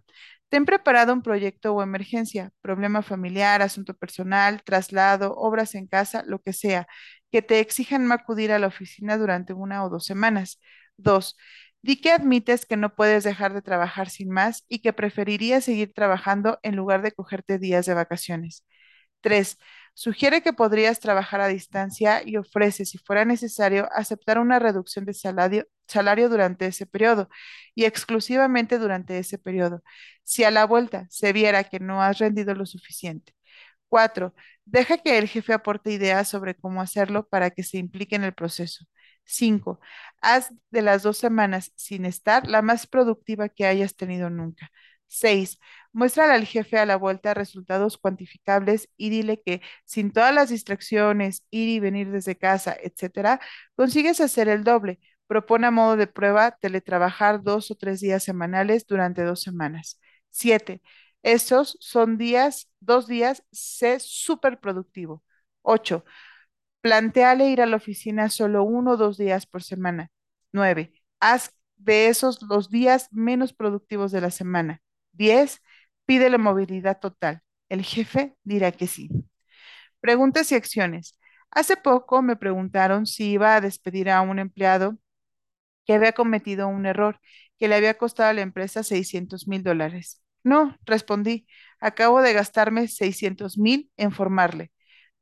Ten 0.51 0.65
preparado 0.65 1.13
un 1.13 1.21
proyecto 1.23 1.73
o 1.75 1.83
emergencia, 1.83 2.51
problema 2.61 3.01
familiar, 3.03 3.61
asunto 3.61 3.93
personal, 3.95 4.63
traslado, 4.63 5.33
obras 5.37 5.75
en 5.75 5.87
casa, 5.87 6.23
lo 6.27 6.39
que 6.41 6.53
sea, 6.53 6.87
que 7.31 7.41
te 7.41 7.59
exijan 7.61 8.07
no 8.07 8.13
acudir 8.15 8.51
a 8.51 8.59
la 8.59 8.67
oficina 8.67 9.17
durante 9.17 9.53
una 9.53 9.83
o 9.85 9.89
dos 9.89 10.05
semanas. 10.05 10.59
Dos, 10.97 11.37
di 11.81 11.95
que 12.01 12.11
admites 12.11 12.65
que 12.65 12.77
no 12.77 12.95
puedes 12.95 13.23
dejar 13.23 13.53
de 13.53 13.61
trabajar 13.61 14.09
sin 14.09 14.29
más 14.29 14.65
y 14.67 14.79
que 14.81 14.93
preferirías 14.93 15.63
seguir 15.65 15.93
trabajando 15.93 16.59
en 16.63 16.75
lugar 16.75 17.01
de 17.01 17.13
cogerte 17.13 17.57
días 17.59 17.85
de 17.85 17.93
vacaciones. 17.95 18.65
Tres, 19.21 19.57
sugiere 19.93 20.41
que 20.41 20.53
podrías 20.53 20.99
trabajar 20.99 21.41
a 21.41 21.47
distancia 21.47 22.21
y 22.25 22.37
ofrece, 22.37 22.85
si 22.85 22.97
fuera 22.97 23.25
necesario, 23.25 23.87
aceptar 23.93 24.39
una 24.39 24.59
reducción 24.59 25.05
de 25.05 25.13
salario, 25.13 25.67
durante 26.29 26.67
ese 26.67 26.85
periodo 26.85 27.29
y 27.75 27.85
exclusivamente 27.85 28.77
durante 28.79 29.17
ese 29.19 29.37
periodo, 29.37 29.83
si 30.23 30.43
a 30.43 30.51
la 30.51 30.65
vuelta 30.65 31.05
se 31.09 31.33
viera 31.33 31.63
que 31.65 31.79
no 31.79 32.01
has 32.01 32.17
rendido 32.19 32.55
lo 32.55 32.65
suficiente. 32.65 33.33
Cuatro, 33.89 34.33
deja 34.65 34.97
que 34.97 35.17
el 35.17 35.27
jefe 35.27 35.53
aporte 35.53 35.91
ideas 35.91 36.29
sobre 36.29 36.55
cómo 36.55 36.81
hacerlo 36.81 37.27
para 37.27 37.51
que 37.51 37.63
se 37.63 37.77
implique 37.77 38.15
en 38.15 38.23
el 38.23 38.33
proceso. 38.33 38.85
Cinco, 39.25 39.79
haz 40.21 40.51
de 40.71 40.81
las 40.81 41.03
dos 41.03 41.17
semanas 41.17 41.71
sin 41.75 42.05
estar 42.05 42.47
la 42.47 42.61
más 42.61 42.87
productiva 42.87 43.49
que 43.49 43.65
hayas 43.65 43.95
tenido 43.95 44.29
nunca. 44.29 44.71
Seis, 45.13 45.59
muéstrale 45.91 46.33
al 46.33 46.45
jefe 46.45 46.77
a 46.79 46.85
la 46.85 46.95
vuelta 46.95 47.33
resultados 47.33 47.97
cuantificables 47.97 48.87
y 48.95 49.09
dile 49.09 49.41
que 49.41 49.61
sin 49.83 50.11
todas 50.11 50.33
las 50.33 50.49
distracciones, 50.49 51.45
ir 51.49 51.67
y 51.69 51.79
venir 51.81 52.11
desde 52.11 52.37
casa, 52.37 52.75
etcétera, 52.81 53.41
consigues 53.75 54.21
hacer 54.21 54.47
el 54.47 54.63
doble. 54.63 54.99
Propone 55.27 55.67
a 55.67 55.71
modo 55.71 55.97
de 55.97 56.07
prueba 56.07 56.51
teletrabajar 56.51 57.43
dos 57.43 57.71
o 57.71 57.75
tres 57.75 57.99
días 57.99 58.23
semanales 58.23 58.85
durante 58.87 59.23
dos 59.23 59.41
semanas. 59.41 59.99
Siete, 60.29 60.81
esos 61.23 61.77
son 61.81 62.17
días, 62.17 62.69
dos 62.79 63.07
días, 63.07 63.43
sé 63.51 63.99
súper 63.99 64.59
productivo. 64.61 65.23
Ocho, 65.61 66.05
plantéale 66.81 67.49
ir 67.49 67.61
a 67.61 67.65
la 67.67 67.77
oficina 67.77 68.29
solo 68.29 68.63
uno 68.63 68.91
o 68.93 68.97
dos 68.97 69.17
días 69.17 69.45
por 69.45 69.63
semana. 69.63 70.09
Nueve, 70.53 70.93
haz 71.19 71.51
de 71.77 72.07
esos 72.07 72.41
los 72.43 72.69
días 72.69 73.07
menos 73.11 73.53
productivos 73.53 74.11
de 74.11 74.21
la 74.21 74.31
semana. 74.31 74.81
Diez, 75.21 75.61
pídele 76.05 76.37
movilidad 76.39 76.99
total. 76.99 77.41
El 77.69 77.83
jefe 77.83 78.35
dirá 78.43 78.71
que 78.71 78.87
sí. 78.87 79.09
Preguntas 80.01 80.51
y 80.51 80.55
acciones. 80.55 81.19
Hace 81.51 81.77
poco 81.77 82.21
me 82.21 82.35
preguntaron 82.37 83.05
si 83.05 83.31
iba 83.31 83.55
a 83.55 83.61
despedir 83.61 84.09
a 84.09 84.21
un 84.21 84.39
empleado 84.39 84.97
que 85.85 85.93
había 85.93 86.13
cometido 86.13 86.67
un 86.67 86.85
error 86.85 87.19
que 87.59 87.67
le 87.67 87.75
había 87.75 87.97
costado 87.97 88.29
a 88.29 88.33
la 88.33 88.41
empresa 88.41 88.83
seiscientos 88.83 89.47
mil 89.47 89.63
dólares. 89.63 90.21
No, 90.43 90.77
respondí, 90.85 91.47
acabo 91.79 92.21
de 92.21 92.33
gastarme 92.33 92.87
seiscientos 92.87 93.57
mil 93.57 93.91
en 93.97 94.11
formarle. 94.11 94.71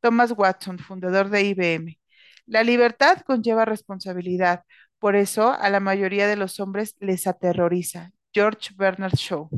Thomas 0.02 0.34
Watson, 0.38 0.80
fundador 0.80 1.30
de 1.30 1.44
IBM. 1.44 2.00
La 2.46 2.64
libertad 2.64 3.22
conlleva 3.26 3.66
responsabilidad, 3.66 4.64
por 5.00 5.16
eso 5.16 5.52
a 5.52 5.70
la 5.70 5.80
mayoría 5.82 6.28
de 6.28 6.36
los 6.38 6.60
hombres 6.60 6.96
les 7.00 7.28
aterroriza. 7.28 8.12
George 8.34 8.72
Bernard 8.78 9.16
Shaw. 9.16 9.50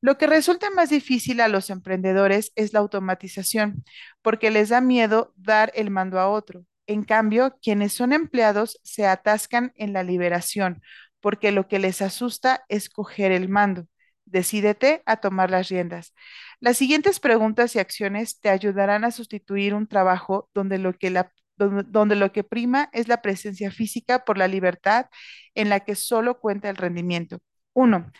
Lo 0.00 0.16
que 0.16 0.26
resulta 0.26 0.70
más 0.70 0.90
difícil 0.90 1.40
a 1.40 1.48
los 1.48 1.68
emprendedores 1.70 2.52
es 2.56 2.72
la 2.72 2.80
automatización, 2.80 3.84
porque 4.22 4.50
les 4.50 4.70
da 4.70 4.80
miedo 4.80 5.32
dar 5.36 5.72
el 5.74 5.90
mando 5.90 6.18
a 6.18 6.28
otro. 6.28 6.64
En 6.86 7.04
cambio, 7.04 7.56
quienes 7.62 7.92
son 7.92 8.12
empleados 8.12 8.80
se 8.82 9.06
atascan 9.06 9.72
en 9.76 9.92
la 9.92 10.02
liberación, 10.02 10.82
porque 11.20 11.52
lo 11.52 11.68
que 11.68 11.78
les 11.78 12.00
asusta 12.02 12.64
es 12.68 12.88
coger 12.88 13.30
el 13.32 13.48
mando. 13.48 13.86
Decídete 14.24 15.02
a 15.06 15.16
tomar 15.18 15.50
las 15.50 15.68
riendas. 15.68 16.14
Las 16.60 16.78
siguientes 16.78 17.20
preguntas 17.20 17.74
y 17.76 17.78
acciones 17.78 18.40
te 18.40 18.48
ayudarán 18.48 19.04
a 19.04 19.10
sustituir 19.10 19.74
un 19.74 19.86
trabajo 19.86 20.48
donde 20.54 20.78
lo 20.78 20.94
que, 20.94 21.24
donde 21.56 22.16
lo 22.16 22.32
que 22.32 22.44
prima 22.44 22.88
es 22.92 23.08
la 23.08 23.20
presencia 23.22 23.70
física 23.70 24.24
por 24.24 24.38
la 24.38 24.48
libertad 24.48 25.06
en 25.54 25.68
la 25.68 25.80
que 25.80 25.94
solo 25.94 26.40
cuenta 26.40 26.70
el 26.70 26.76
rendimiento. 26.76 27.38
Uno, 27.72 28.10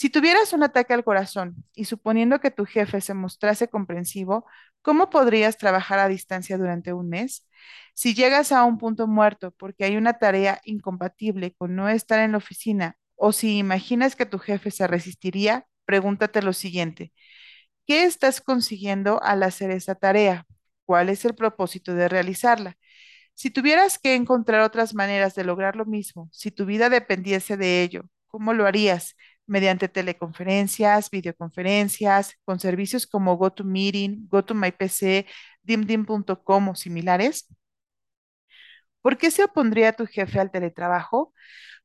si 0.00 0.08
tuvieras 0.08 0.54
un 0.54 0.62
ataque 0.62 0.94
al 0.94 1.04
corazón 1.04 1.62
y 1.74 1.84
suponiendo 1.84 2.40
que 2.40 2.50
tu 2.50 2.64
jefe 2.64 3.02
se 3.02 3.12
mostrase 3.12 3.68
comprensivo, 3.68 4.46
¿cómo 4.80 5.10
podrías 5.10 5.58
trabajar 5.58 5.98
a 5.98 6.08
distancia 6.08 6.56
durante 6.56 6.94
un 6.94 7.10
mes? 7.10 7.46
Si 7.92 8.14
llegas 8.14 8.50
a 8.50 8.64
un 8.64 8.78
punto 8.78 9.06
muerto 9.06 9.50
porque 9.50 9.84
hay 9.84 9.98
una 9.98 10.14
tarea 10.14 10.58
incompatible 10.64 11.52
con 11.52 11.76
no 11.76 11.90
estar 11.90 12.20
en 12.20 12.32
la 12.32 12.38
oficina 12.38 12.96
o 13.14 13.32
si 13.32 13.58
imaginas 13.58 14.16
que 14.16 14.24
tu 14.24 14.38
jefe 14.38 14.70
se 14.70 14.86
resistiría, 14.86 15.66
pregúntate 15.84 16.40
lo 16.40 16.54
siguiente. 16.54 17.12
¿Qué 17.86 18.04
estás 18.04 18.40
consiguiendo 18.40 19.22
al 19.22 19.42
hacer 19.42 19.70
esa 19.70 19.96
tarea? 19.96 20.46
¿Cuál 20.86 21.10
es 21.10 21.26
el 21.26 21.34
propósito 21.34 21.94
de 21.94 22.08
realizarla? 22.08 22.78
Si 23.34 23.50
tuvieras 23.50 23.98
que 23.98 24.14
encontrar 24.14 24.62
otras 24.62 24.94
maneras 24.94 25.34
de 25.34 25.44
lograr 25.44 25.76
lo 25.76 25.84
mismo, 25.86 26.30
si 26.32 26.50
tu 26.50 26.66
vida 26.66 26.88
dependiese 26.88 27.58
de 27.58 27.82
ello, 27.82 28.04
¿cómo 28.28 28.54
lo 28.54 28.66
harías? 28.66 29.16
Mediante 29.50 29.88
teleconferencias, 29.88 31.10
videoconferencias, 31.10 32.36
con 32.44 32.60
servicios 32.60 33.06
como 33.08 33.36
GoToMeeting, 33.36 34.28
GoToMyPC, 34.28 35.26
DimDim.com 35.64 36.68
o 36.68 36.74
similares. 36.76 37.48
¿Por 39.02 39.18
qué 39.18 39.32
se 39.32 39.42
opondría 39.44 39.92
tu 39.94 40.06
jefe 40.06 40.38
al 40.38 40.52
teletrabajo? 40.52 41.34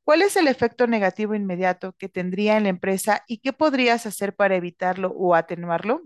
¿Cuál 0.04 0.22
es 0.22 0.36
el 0.36 0.46
efecto 0.48 0.86
negativo 0.86 1.34
inmediato 1.34 1.94
que 1.98 2.08
tendría 2.08 2.56
en 2.56 2.64
la 2.64 2.68
empresa 2.68 3.24
y 3.26 3.38
qué 3.38 3.52
podrías 3.52 4.06
hacer 4.06 4.36
para 4.36 4.54
evitarlo 4.54 5.10
o 5.10 5.34
atenuarlo? 5.34 6.02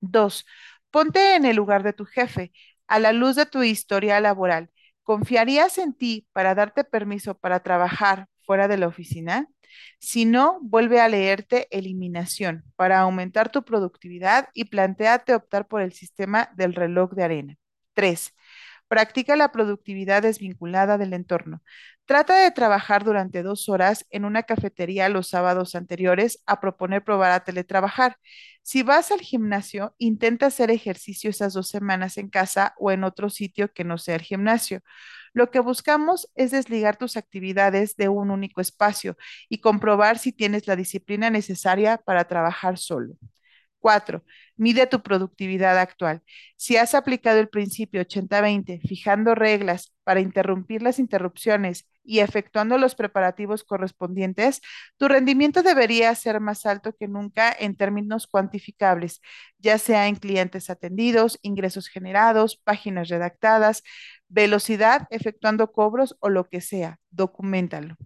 Dos, 0.00 0.44
ponte 0.90 1.36
en 1.36 1.44
el 1.44 1.56
lugar 1.56 1.84
de 1.84 1.92
tu 1.92 2.04
jefe, 2.04 2.52
a 2.88 2.98
la 2.98 3.12
luz 3.12 3.36
de 3.36 3.46
tu 3.46 3.62
historia 3.62 4.20
laboral. 4.20 4.70
¿Confiarías 5.04 5.78
en 5.78 5.94
ti 5.94 6.26
para 6.32 6.56
darte 6.56 6.82
permiso 6.84 7.38
para 7.38 7.60
trabajar 7.60 8.26
fuera 8.42 8.66
de 8.68 8.78
la 8.78 8.88
oficina? 8.88 9.48
Si 9.98 10.24
no, 10.24 10.58
vuelve 10.62 11.00
a 11.00 11.08
leerte 11.08 11.68
Eliminación 11.70 12.64
para 12.76 13.00
aumentar 13.00 13.50
tu 13.50 13.64
productividad 13.64 14.48
y 14.54 14.66
plantéate 14.66 15.34
optar 15.34 15.66
por 15.68 15.82
el 15.82 15.92
sistema 15.92 16.50
del 16.56 16.74
reloj 16.74 17.12
de 17.12 17.24
arena. 17.24 17.56
Tres, 17.94 18.34
practica 18.88 19.36
la 19.36 19.52
productividad 19.52 20.22
desvinculada 20.22 20.98
del 20.98 21.12
entorno. 21.14 21.62
Trata 22.06 22.36
de 22.42 22.50
trabajar 22.50 23.02
durante 23.02 23.42
dos 23.42 23.68
horas 23.68 24.06
en 24.10 24.24
una 24.26 24.42
cafetería 24.42 25.08
los 25.08 25.28
sábados 25.28 25.74
anteriores 25.74 26.42
a 26.46 26.60
proponer 26.60 27.02
probar 27.02 27.32
a 27.32 27.44
teletrabajar. 27.44 28.16
Si 28.62 28.82
vas 28.82 29.10
al 29.10 29.20
gimnasio, 29.20 29.94
intenta 29.98 30.46
hacer 30.46 30.70
ejercicio 30.70 31.30
esas 31.30 31.54
dos 31.54 31.68
semanas 31.68 32.18
en 32.18 32.28
casa 32.28 32.74
o 32.78 32.90
en 32.92 33.04
otro 33.04 33.30
sitio 33.30 33.72
que 33.72 33.84
no 33.84 33.96
sea 33.98 34.16
el 34.16 34.22
gimnasio. 34.22 34.80
Lo 35.34 35.50
que 35.50 35.60
buscamos 35.60 36.30
es 36.36 36.52
desligar 36.52 36.96
tus 36.96 37.16
actividades 37.18 37.96
de 37.96 38.08
un 38.08 38.30
único 38.30 38.60
espacio 38.62 39.16
y 39.50 39.58
comprobar 39.58 40.18
si 40.18 40.32
tienes 40.32 40.66
la 40.68 40.76
disciplina 40.76 41.30
necesaria 41.30 41.98
para 41.98 42.24
trabajar 42.26 42.78
solo. 42.78 43.14
Cuatro, 43.80 44.24
mide 44.56 44.86
tu 44.86 45.02
productividad 45.02 45.78
actual. 45.78 46.22
Si 46.56 46.76
has 46.78 46.94
aplicado 46.94 47.40
el 47.40 47.48
principio 47.50 48.00
80-20, 48.00 48.80
fijando 48.80 49.34
reglas 49.34 49.92
para 50.04 50.20
interrumpir 50.20 50.82
las 50.82 50.98
interrupciones 50.98 51.86
y 52.04 52.20
efectuando 52.20 52.78
los 52.78 52.94
preparativos 52.94 53.64
correspondientes, 53.64 54.60
tu 54.96 55.08
rendimiento 55.08 55.62
debería 55.62 56.14
ser 56.14 56.40
más 56.40 56.66
alto 56.66 56.94
que 56.94 57.08
nunca 57.08 57.54
en 57.58 57.76
términos 57.76 58.26
cuantificables, 58.26 59.20
ya 59.58 59.78
sea 59.78 60.08
en 60.08 60.16
clientes 60.16 60.70
atendidos, 60.70 61.38
ingresos 61.42 61.88
generados, 61.88 62.56
páginas 62.56 63.08
redactadas, 63.08 63.82
velocidad 64.28 65.06
efectuando 65.10 65.72
cobros 65.72 66.16
o 66.20 66.28
lo 66.28 66.48
que 66.48 66.60
sea. 66.60 66.98
Documentalo. 67.10 67.96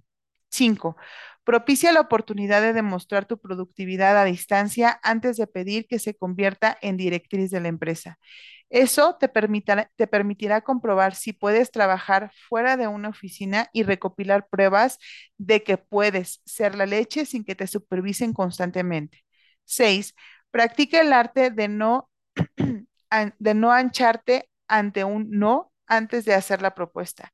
Cinco, 0.50 0.96
propicia 1.44 1.92
la 1.92 2.00
oportunidad 2.00 2.62
de 2.62 2.72
demostrar 2.72 3.26
tu 3.26 3.38
productividad 3.38 4.16
a 4.18 4.24
distancia 4.24 4.98
antes 5.02 5.36
de 5.36 5.46
pedir 5.46 5.86
que 5.86 5.98
se 5.98 6.14
convierta 6.14 6.76
en 6.80 6.96
directriz 6.96 7.50
de 7.50 7.60
la 7.60 7.68
empresa. 7.68 8.18
Eso 8.70 9.16
te 9.18 9.28
permitirá, 9.28 9.90
te 9.96 10.06
permitirá 10.06 10.60
comprobar 10.60 11.14
si 11.14 11.32
puedes 11.32 11.70
trabajar 11.70 12.30
fuera 12.48 12.76
de 12.76 12.86
una 12.86 13.08
oficina 13.08 13.68
y 13.72 13.82
recopilar 13.82 14.46
pruebas 14.48 14.98
de 15.38 15.62
que 15.62 15.78
puedes 15.78 16.42
ser 16.44 16.74
la 16.74 16.86
leche 16.86 17.24
sin 17.26 17.44
que 17.44 17.54
te 17.54 17.66
supervisen 17.66 18.32
constantemente. 18.34 19.24
Seis, 19.64 20.14
practica 20.50 21.00
el 21.00 21.12
arte 21.12 21.50
de 21.50 21.68
no, 21.68 22.10
de 23.38 23.54
no 23.54 23.72
ancharte 23.72 24.48
ante 24.68 25.04
un 25.04 25.30
no 25.30 25.72
antes 25.86 26.24
de 26.24 26.34
hacer 26.34 26.60
la 26.62 26.74
propuesta. 26.74 27.32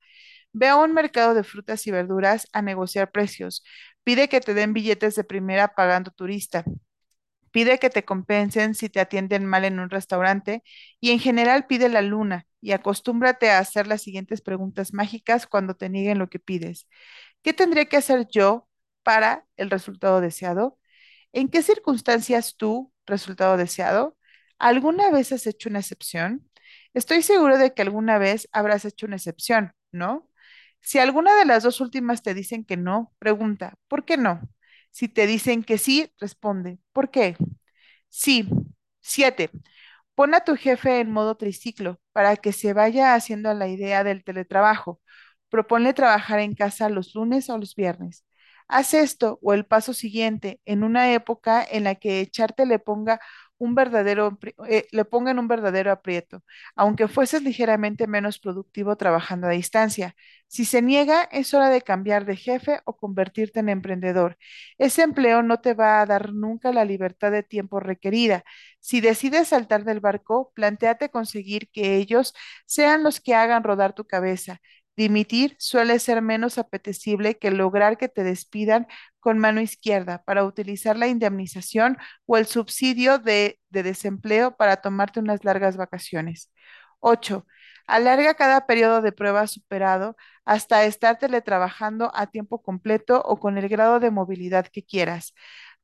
Ve 0.53 0.68
a 0.68 0.77
un 0.77 0.94
mercado 0.94 1.35
de 1.35 1.44
frutas 1.44 1.87
y 1.87 1.90
verduras 1.90 2.49
a 2.53 2.62
negociar 2.62 3.11
precios. 3.11 3.64
Pide 4.05 4.29
que 4.29 4.40
te 4.40 4.55
den 4.55 4.73
billetes 4.73 5.16
de 5.16 5.25
primera 5.25 5.75
pagando 5.75 6.12
turista. 6.12 6.64
Pide 7.54 7.80
que 7.80 7.90
te 7.90 8.04
compensen 8.04 8.74
si 8.76 8.90
te 8.90 9.00
atienden 9.00 9.46
mal 9.46 9.64
en 9.64 9.80
un 9.80 9.90
restaurante 9.90 10.64
y 11.00 11.12
en 11.12 11.20
general 11.20 11.66
pide 11.68 11.88
la 11.88 12.02
luna 12.02 12.46
y 12.62 12.72
acostúmbrate 12.72 13.50
a 13.50 13.60
hacer 13.60 13.88
las 13.88 14.02
siguientes 14.02 14.42
preguntas 14.42 14.94
mágicas 14.94 15.46
cuando 15.48 15.76
te 15.76 15.90
nieguen 15.90 16.18
lo 16.20 16.30
que 16.30 16.40
pides. 16.40 16.88
¿Qué 17.42 17.52
tendría 17.52 17.86
que 17.86 17.96
hacer 17.98 18.26
yo 18.28 18.68
para 19.02 19.46
el 19.56 19.70
resultado 19.70 20.20
deseado? 20.20 20.78
¿En 21.32 21.48
qué 21.48 21.62
circunstancias 21.62 22.56
tú, 22.56 22.92
resultado 23.06 23.56
deseado? 23.56 24.16
¿Alguna 24.58 25.10
vez 25.10 25.32
has 25.32 25.46
hecho 25.46 25.68
una 25.68 25.80
excepción? 25.80 26.50
Estoy 26.94 27.22
seguro 27.22 27.58
de 27.58 27.74
que 27.74 27.82
alguna 27.82 28.18
vez 28.18 28.48
habrás 28.52 28.84
hecho 28.84 29.06
una 29.06 29.16
excepción, 29.16 29.72
¿no? 29.92 30.30
Si 30.80 30.98
alguna 30.98 31.34
de 31.36 31.46
las 31.46 31.62
dos 31.64 31.80
últimas 31.80 32.22
te 32.22 32.34
dicen 32.34 32.64
que 32.64 32.76
no, 32.76 33.12
pregunta, 33.18 33.74
¿por 33.88 34.04
qué 34.04 34.16
no? 34.16 34.40
Si 34.94 35.09
te 35.09 35.26
dicen 35.26 35.64
que 35.64 35.78
sí, 35.78 36.11
responde, 36.20 36.78
¿por 36.92 37.11
qué? 37.11 37.37
Sí. 38.11 38.48
Siete. 39.02 39.50
Pon 40.16 40.35
a 40.35 40.44
tu 40.44 40.57
jefe 40.57 41.00
en 41.00 41.12
modo 41.12 41.37
triciclo 41.37 42.00
para 42.12 42.37
que 42.37 42.52
se 42.52 42.72
vaya 42.74 43.14
haciendo 43.14 43.54
la 43.54 43.68
idea 43.68 44.04
del 44.04 44.24
teletrabajo. 44.24 45.00
Proponle 45.50 45.94
trabajar 45.94 46.40
en 46.40 46.54
casa 46.54 46.88
los 46.90 47.14
lunes 47.14 47.50
o 47.50 47.59
los 47.59 47.74
viernes. 47.76 48.24
Haz 48.68 48.94
esto 48.94 49.38
o 49.42 49.54
el 49.54 49.66
paso 49.66 49.94
siguiente 49.94 50.61
en 50.66 50.85
una 50.85 51.12
época 51.14 51.64
en 51.70 51.85
la 51.85 51.96
que 51.96 52.20
echarte 52.20 52.66
le 52.66 52.78
ponga 52.80 53.20
un 53.58 53.74
verdadero, 53.74 54.38
eh, 54.68 54.86
le 54.90 55.04
pongan 55.04 55.38
un 55.38 55.48
verdadero 55.48 55.92
aprieto, 55.92 56.42
aunque 56.76 57.08
fueses 57.08 57.42
ligeramente 57.42 58.06
menos 58.06 58.38
productivo 58.38 58.96
trabajando 58.96 59.46
a 59.46 59.50
distancia. 59.50 60.14
Si 60.48 60.64
se 60.64 60.82
niega, 60.82 61.24
es 61.32 61.54
hora 61.54 61.70
de 61.70 61.82
cambiar 61.82 62.24
de 62.26 62.36
jefe 62.36 62.80
o 62.84 62.96
convertirte 62.96 63.60
en 63.60 63.68
emprendedor. 63.68 64.36
Ese 64.78 65.02
empleo 65.02 65.42
no 65.42 65.60
te 65.60 65.74
va 65.74 66.00
a 66.00 66.06
dar 66.06 66.32
nunca 66.32 66.72
la 66.72 66.84
libertad 66.84 67.32
de 67.32 67.42
tiempo 67.42 67.80
requerida. 67.80 68.44
Si 68.80 69.00
decides 69.00 69.48
saltar 69.48 69.84
del 69.84 70.00
barco, 70.00 70.52
plantéate 70.54 71.08
conseguir 71.10 71.68
que 71.70 71.96
ellos 71.96 72.34
sean 72.66 73.02
los 73.02 73.20
que 73.20 73.34
hagan 73.34 73.64
rodar 73.64 73.94
tu 73.94 74.04
cabeza. 74.06 74.60
Dimitir 74.96 75.57
suele 75.59 75.98
ser 75.98 76.22
menos 76.22 76.57
apetecible 76.59 77.37
que 77.38 77.50
lograr 77.50 77.98
que 77.98 78.09
te 78.09 78.22
despidan 78.22 78.87
con 79.18 79.38
mano 79.38 79.61
izquierda 79.61 80.22
para 80.24 80.44
utilizar 80.44 80.96
la 80.96 81.09
indemnización 81.09 81.98
o 82.26 82.37
el 82.37 82.46
subsidio 82.46 83.18
de, 83.18 83.59
de 83.70 83.83
desempleo 83.83 84.57
para 84.57 84.76
tomarte 84.76 85.18
unas 85.20 85.44
largas 85.44 85.76
vacaciones. 85.76 86.52
8. 87.00 87.46
Alarga 87.87 88.35
cada 88.35 88.66
periodo 88.66 89.02
de 89.02 89.12
prueba 89.12 89.46
superado 89.46 90.16
hasta 90.44 90.85
estar 90.85 91.18
teletrabajando 91.18 92.11
a 92.14 92.26
tiempo 92.28 92.62
completo 92.62 93.20
o 93.24 93.38
con 93.40 93.59
el 93.59 93.68
grado 93.68 94.00
de 94.00 94.11
movilidad 94.11 94.66
que 94.68 94.85
quieras. 94.85 95.35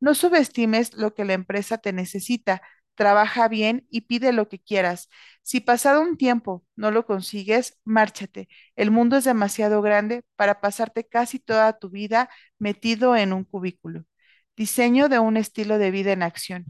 No 0.01 0.15
subestimes 0.15 0.95
lo 0.95 1.15
que 1.15 1.25
la 1.25 1.35
empresa 1.35 1.79
te 1.79 1.93
necesita. 1.93 2.63
Trabaja 3.01 3.49
bien 3.49 3.87
y 3.91 4.03
pide 4.03 4.33
lo 4.33 4.49
que 4.51 4.59
quieras. 4.61 5.09
Si 5.43 5.61
pasado 5.61 6.03
un 6.03 6.19
tiempo 6.19 6.65
no 6.77 6.91
lo 6.91 7.07
consigues, 7.07 7.81
márchate. 7.85 8.49
El 8.77 8.91
mundo 8.91 9.17
es 9.17 9.25
demasiado 9.25 9.81
grande 9.83 10.23
para 10.37 10.61
pasarte 10.61 11.09
casi 11.09 11.39
toda 11.39 11.79
tu 11.79 11.89
vida 11.91 12.29
metido 12.59 13.17
en 13.17 13.33
un 13.33 13.45
cubículo. 13.45 14.05
Diseño 14.57 15.09
de 15.09 15.19
un 15.19 15.39
estilo 15.39 15.79
de 15.79 15.91
vida 15.91 16.13
en 16.13 16.23
acción. 16.23 16.67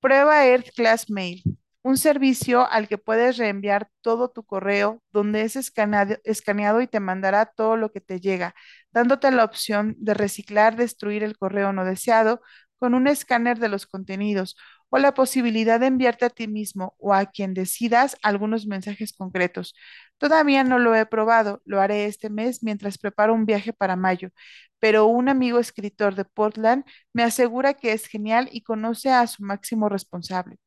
Prueba 0.00 0.46
Earth 0.46 0.70
Class 0.76 1.10
Mail. 1.10 1.42
un 1.82 1.98
servicio 1.98 2.66
al 2.70 2.88
que 2.88 2.96
puedes 2.98 3.36
reenviar 3.36 3.88
todo 4.00 4.30
tu 4.30 4.44
correo, 4.44 5.02
donde 5.12 5.42
es 5.42 5.54
escaneado, 5.56 6.16
escaneado 6.24 6.80
y 6.80 6.86
te 6.88 6.98
mandará 7.00 7.46
todo 7.46 7.76
lo 7.76 7.92
que 7.92 8.00
te 8.00 8.20
llega, 8.20 8.54
dándote 8.92 9.30
la 9.30 9.44
opción 9.44 9.94
de 9.98 10.14
reciclar, 10.14 10.76
destruir 10.76 11.22
el 11.24 11.36
correo 11.36 11.72
no 11.74 11.84
deseado 11.84 12.40
con 12.78 12.94
un 12.94 13.06
escáner 13.06 13.58
de 13.58 13.68
los 13.68 13.86
contenidos 13.86 14.56
o 14.94 14.98
la 14.98 15.12
posibilidad 15.12 15.80
de 15.80 15.86
enviarte 15.88 16.24
a 16.24 16.30
ti 16.30 16.46
mismo 16.46 16.94
o 16.98 17.12
a 17.14 17.26
quien 17.26 17.52
decidas 17.52 18.16
algunos 18.22 18.66
mensajes 18.68 19.12
concretos. 19.12 19.74
Todavía 20.18 20.62
no 20.62 20.78
lo 20.78 20.94
he 20.94 21.04
probado, 21.04 21.60
lo 21.64 21.80
haré 21.80 22.06
este 22.06 22.30
mes 22.30 22.62
mientras 22.62 22.96
preparo 22.98 23.34
un 23.34 23.44
viaje 23.44 23.72
para 23.72 23.96
mayo, 23.96 24.30
pero 24.78 25.06
un 25.06 25.28
amigo 25.28 25.58
escritor 25.58 26.14
de 26.14 26.24
Portland 26.24 26.84
me 27.12 27.24
asegura 27.24 27.74
que 27.74 27.92
es 27.92 28.06
genial 28.06 28.48
y 28.52 28.62
conoce 28.62 29.10
a 29.10 29.26
su 29.26 29.42
máximo 29.42 29.88
responsable. 29.88 30.58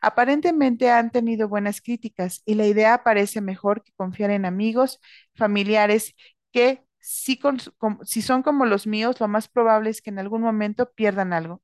Aparentemente 0.00 0.90
han 0.90 1.10
tenido 1.10 1.48
buenas 1.48 1.80
críticas 1.80 2.42
y 2.46 2.54
la 2.56 2.66
idea 2.66 3.04
parece 3.04 3.40
mejor 3.40 3.82
que 3.84 3.92
confiar 3.96 4.30
en 4.30 4.46
amigos, 4.46 5.00
familiares 5.34 6.14
que 6.52 6.84
si, 7.00 7.38
si 8.04 8.22
son 8.22 8.42
como 8.42 8.66
los 8.66 8.86
míos, 8.88 9.20
lo 9.20 9.28
más 9.28 9.48
probable 9.48 9.90
es 9.90 10.02
que 10.02 10.10
en 10.10 10.18
algún 10.18 10.42
momento 10.42 10.90
pierdan 10.92 11.32
algo. 11.32 11.62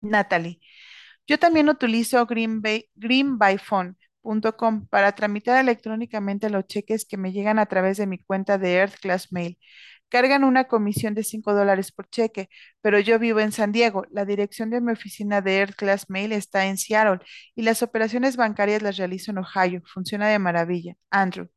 Natalie. 0.00 0.60
Yo 1.26 1.38
también 1.38 1.68
utilizo 1.68 2.24
greenbyphone.com 2.26 4.86
para 4.88 5.12
tramitar 5.12 5.60
electrónicamente 5.60 6.50
los 6.50 6.66
cheques 6.66 7.04
que 7.06 7.16
me 7.16 7.32
llegan 7.32 7.58
a 7.58 7.66
través 7.66 7.96
de 7.98 8.06
mi 8.06 8.18
cuenta 8.18 8.58
de 8.58 8.74
Earth 8.76 8.96
Class 9.00 9.32
Mail. 9.32 9.58
Cargan 10.08 10.44
una 10.44 10.64
comisión 10.64 11.14
de 11.14 11.22
5 11.24 11.52
dólares 11.54 11.92
por 11.92 12.08
cheque, 12.08 12.48
pero 12.80 12.98
yo 12.98 13.18
vivo 13.18 13.40
en 13.40 13.52
San 13.52 13.72
Diego. 13.72 14.04
La 14.10 14.24
dirección 14.24 14.70
de 14.70 14.80
mi 14.80 14.92
oficina 14.92 15.42
de 15.42 15.58
Earth 15.58 15.74
Class 15.76 16.06
Mail 16.08 16.32
está 16.32 16.66
en 16.66 16.78
Seattle 16.78 17.18
y 17.54 17.62
las 17.62 17.82
operaciones 17.82 18.36
bancarias 18.36 18.82
las 18.82 18.96
realizo 18.96 19.32
en 19.32 19.38
Ohio. 19.38 19.82
Funciona 19.92 20.28
de 20.28 20.38
maravilla. 20.38 20.94
Andrew. 21.10 21.48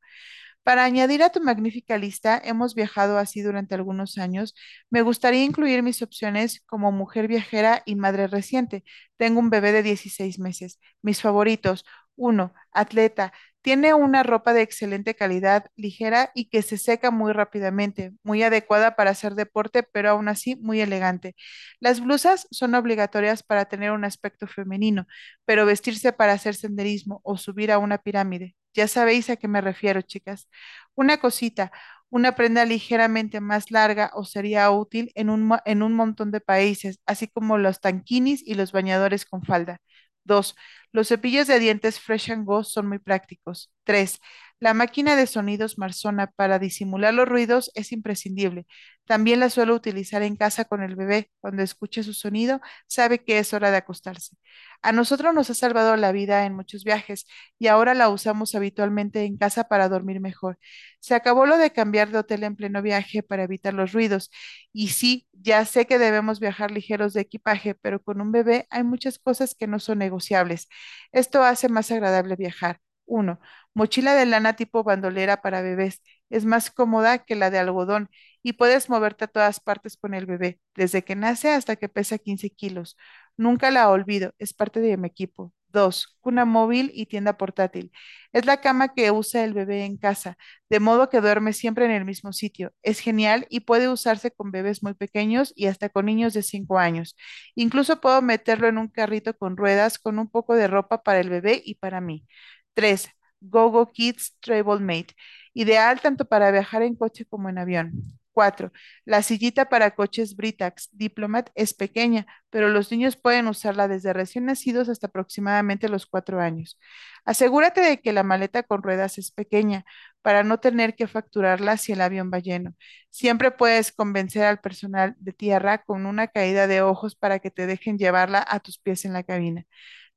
Para 0.63 0.83
añadir 0.85 1.23
a 1.23 1.29
tu 1.31 1.41
magnífica 1.41 1.97
lista, 1.97 2.39
hemos 2.43 2.75
viajado 2.75 3.17
así 3.17 3.41
durante 3.41 3.73
algunos 3.75 4.17
años. 4.19 4.53
Me 4.91 5.01
gustaría 5.01 5.43
incluir 5.43 5.81
mis 5.83 6.01
opciones 6.03 6.61
como 6.67 6.91
mujer 6.91 7.27
viajera 7.27 7.81
y 7.85 7.95
madre 7.95 8.27
reciente. 8.27 8.83
Tengo 9.17 9.39
un 9.39 9.49
bebé 9.49 9.71
de 9.71 9.81
16 9.83 10.37
meses. 10.39 10.79
Mis 11.01 11.19
favoritos. 11.21 11.83
Uno, 12.23 12.53
atleta. 12.71 13.33
Tiene 13.61 13.93
una 13.95 14.21
ropa 14.23 14.53
de 14.53 14.61
excelente 14.61 15.15
calidad, 15.15 15.65
ligera 15.75 16.31
y 16.35 16.49
que 16.49 16.61
se 16.61 16.77
seca 16.77 17.11
muy 17.11 17.31
rápidamente, 17.33 18.13
muy 18.23 18.43
adecuada 18.43 18.95
para 18.95 19.11
hacer 19.11 19.33
deporte, 19.35 19.83
pero 19.83 20.09
aún 20.11 20.27
así 20.29 20.55
muy 20.55 20.81
elegante. 20.81 21.35
Las 21.79 21.99
blusas 22.01 22.47
son 22.51 22.75
obligatorias 22.75 23.43
para 23.43 23.65
tener 23.65 23.91
un 23.91 24.03
aspecto 24.05 24.47
femenino, 24.47 25.05
pero 25.45 25.65
vestirse 25.65 26.13
para 26.13 26.33
hacer 26.33 26.55
senderismo 26.55 27.21
o 27.23 27.37
subir 27.37 27.71
a 27.71 27.77
una 27.79 27.97
pirámide. 27.99 28.55
Ya 28.73 28.87
sabéis 28.87 29.29
a 29.29 29.35
qué 29.37 29.47
me 29.47 29.61
refiero, 29.61 30.01
chicas. 30.01 30.47
Una 30.95 31.17
cosita, 31.19 31.71
una 32.09 32.35
prenda 32.35 32.65
ligeramente 32.65 33.41
más 33.41 33.71
larga 33.71 34.11
os 34.13 34.31
sería 34.31 34.69
útil 34.71 35.11
en 35.15 35.29
un, 35.29 35.57
en 35.65 35.81
un 35.83 35.93
montón 35.93 36.31
de 36.31 36.41
países, 36.41 36.99
así 37.05 37.27
como 37.27 37.57
los 37.57 37.79
tanquinis 37.81 38.41
y 38.45 38.53
los 38.55 38.71
bañadores 38.71 39.25
con 39.25 39.43
falda. 39.43 39.79
Dos, 40.23 40.55
los 40.91 41.07
cepillos 41.09 41.47
de 41.47 41.59
dientes 41.59 41.99
Fresh 41.99 42.31
and 42.31 42.45
Go 42.45 42.63
son 42.63 42.87
muy 42.87 42.99
prácticos. 42.99 43.71
Tres, 43.83 44.19
la 44.61 44.73
máquina 44.75 45.17
de 45.17 45.27
sonidos 45.27 45.77
Marsona 45.79 46.27
para 46.31 46.59
disimular 46.59 47.13
los 47.13 47.27
ruidos 47.27 47.71
es 47.75 47.91
imprescindible. 47.91 48.67
También 49.05 49.39
la 49.41 49.49
suelo 49.49 49.75
utilizar 49.75 50.21
en 50.23 50.37
casa 50.37 50.65
con 50.65 50.83
el 50.83 50.95
bebé. 50.95 51.31
Cuando 51.41 51.63
escuche 51.63 52.03
su 52.03 52.13
sonido, 52.13 52.61
sabe 52.87 53.19
que 53.23 53.39
es 53.39 53.53
hora 53.53 53.71
de 53.71 53.77
acostarse. 53.77 54.37
A 54.83 54.91
nosotros 54.93 55.33
nos 55.33 55.49
ha 55.49 55.55
salvado 55.55 55.95
la 55.97 56.11
vida 56.11 56.45
en 56.45 56.53
muchos 56.55 56.83
viajes 56.83 57.25
y 57.59 57.67
ahora 57.67 57.93
la 57.95 58.09
usamos 58.09 58.55
habitualmente 58.55 59.23
en 59.25 59.37
casa 59.37 59.65
para 59.65 59.89
dormir 59.89 60.21
mejor. 60.21 60.59
Se 60.99 61.15
acabó 61.15 61.45
lo 61.47 61.57
de 61.57 61.71
cambiar 61.71 62.11
de 62.11 62.19
hotel 62.19 62.43
en 62.43 62.55
pleno 62.55 62.81
viaje 62.83 63.23
para 63.23 63.43
evitar 63.43 63.73
los 63.73 63.91
ruidos. 63.93 64.29
Y 64.73 64.89
sí, 64.89 65.27
ya 65.33 65.65
sé 65.65 65.87
que 65.87 65.97
debemos 65.99 66.39
viajar 66.39 66.71
ligeros 66.71 67.13
de 67.13 67.21
equipaje, 67.21 67.75
pero 67.75 68.01
con 68.01 68.21
un 68.21 68.31
bebé 68.31 68.67
hay 68.69 68.83
muchas 68.83 69.19
cosas 69.19 69.55
que 69.55 69.67
no 69.67 69.79
son 69.79 69.97
negociables. 69.99 70.67
Esto 71.11 71.43
hace 71.43 71.67
más 71.69 71.91
agradable 71.91 72.35
viajar. 72.35 72.79
Uno, 73.11 73.39
mochila 73.73 74.15
de 74.15 74.25
lana 74.25 74.55
tipo 74.55 74.83
bandolera 74.83 75.41
para 75.41 75.61
bebés. 75.61 76.01
Es 76.29 76.45
más 76.45 76.71
cómoda 76.71 77.19
que 77.25 77.35
la 77.35 77.49
de 77.49 77.59
algodón 77.59 78.09
y 78.41 78.53
puedes 78.53 78.89
moverte 78.89 79.25
a 79.25 79.27
todas 79.27 79.59
partes 79.59 79.97
con 79.97 80.13
el 80.13 80.25
bebé, 80.25 80.59
desde 80.75 81.03
que 81.03 81.15
nace 81.15 81.51
hasta 81.51 81.75
que 81.75 81.89
pesa 81.89 82.17
15 82.17 82.49
kilos. 82.51 82.95
Nunca 83.37 83.69
la 83.71 83.89
olvido, 83.89 84.33
es 84.39 84.53
parte 84.53 84.79
de 84.79 84.95
mi 84.97 85.07
equipo. 85.07 85.53
Dos, 85.67 86.17
cuna 86.21 86.43
móvil 86.45 86.91
y 86.93 87.05
tienda 87.05 87.37
portátil. 87.37 87.91
Es 88.33 88.45
la 88.45 88.59
cama 88.61 88.93
que 88.93 89.09
usa 89.11 89.43
el 89.45 89.53
bebé 89.53 89.85
en 89.85 89.97
casa, 89.97 90.37
de 90.69 90.79
modo 90.81 91.09
que 91.09 91.21
duerme 91.21 91.53
siempre 91.53 91.85
en 91.85 91.91
el 91.91 92.03
mismo 92.05 92.33
sitio. 92.33 92.73
Es 92.83 92.99
genial 92.99 93.45
y 93.49 93.61
puede 93.61 93.87
usarse 93.89 94.31
con 94.31 94.51
bebés 94.51 94.83
muy 94.83 94.93
pequeños 94.95 95.53
y 95.55 95.67
hasta 95.67 95.89
con 95.89 96.05
niños 96.05 96.33
de 96.33 96.43
5 96.43 96.77
años. 96.77 97.15
Incluso 97.55 98.01
puedo 98.01 98.21
meterlo 98.21 98.67
en 98.67 98.77
un 98.77 98.87
carrito 98.89 99.35
con 99.37 99.55
ruedas 99.57 99.97
con 99.99 100.19
un 100.19 100.29
poco 100.29 100.55
de 100.55 100.67
ropa 100.67 101.03
para 101.03 101.19
el 101.21 101.29
bebé 101.29 101.61
y 101.65 101.75
para 101.75 102.01
mí. 102.01 102.25
Tres, 102.73 103.09
GoGo 103.41 103.91
Kids 103.91 104.37
Travel 104.39 104.79
Mate. 104.81 105.15
Ideal 105.53 105.99
tanto 106.01 106.25
para 106.25 106.51
viajar 106.51 106.81
en 106.83 106.95
coche 106.95 107.25
como 107.25 107.49
en 107.49 107.57
avión. 107.57 107.93
Cuatro, 108.33 108.71
la 109.03 109.21
sillita 109.23 109.67
para 109.67 109.91
coches 109.93 110.37
Britax 110.37 110.87
Diplomat 110.93 111.49
es 111.53 111.73
pequeña, 111.73 112.25
pero 112.49 112.69
los 112.69 112.89
niños 112.89 113.17
pueden 113.17 113.47
usarla 113.47 113.89
desde 113.89 114.13
recién 114.13 114.45
nacidos 114.45 114.87
hasta 114.87 115.07
aproximadamente 115.07 115.89
los 115.89 116.05
cuatro 116.05 116.39
años. 116.39 116.79
Asegúrate 117.25 117.81
de 117.81 117.99
que 117.99 118.13
la 118.13 118.23
maleta 118.23 118.63
con 118.63 118.83
ruedas 118.83 119.17
es 119.17 119.31
pequeña 119.31 119.83
para 120.21 120.43
no 120.43 120.59
tener 120.61 120.95
que 120.95 121.07
facturarla 121.07 121.75
si 121.75 121.91
el 121.91 121.99
avión 122.01 122.31
va 122.33 122.39
lleno. 122.39 122.73
Siempre 123.09 123.51
puedes 123.51 123.91
convencer 123.91 124.43
al 124.45 124.61
personal 124.61 125.15
de 125.19 125.33
tierra 125.33 125.83
con 125.83 126.05
una 126.05 126.27
caída 126.27 126.67
de 126.67 126.81
ojos 126.81 127.15
para 127.15 127.39
que 127.39 127.51
te 127.51 127.67
dejen 127.67 127.97
llevarla 127.97 128.45
a 128.47 128.61
tus 128.61 128.79
pies 128.79 129.03
en 129.03 129.11
la 129.13 129.23
cabina. 129.23 129.65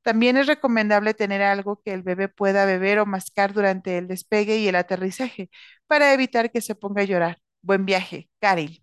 También 0.05 0.37
es 0.38 0.47
recomendable 0.49 1.14
tener 1.14 1.43
algo 1.43 1.83
que 1.85 1.95
el 1.95 2.03
bebé 2.05 2.29
pueda 2.29 2.67
beber 2.67 3.01
o 3.01 3.07
mascar 3.07 3.55
durante 3.55 3.99
el 3.99 4.09
despegue 4.09 4.59
y 4.59 4.69
el 4.69 4.77
aterrizaje 4.77 5.51
para 5.88 6.14
evitar 6.14 6.53
que 6.53 6.62
se 6.62 6.77
ponga 6.77 7.03
a 7.03 7.07
llorar. 7.07 7.40
Buen 7.62 7.87
viaje, 7.87 8.31
Karil. 8.40 8.83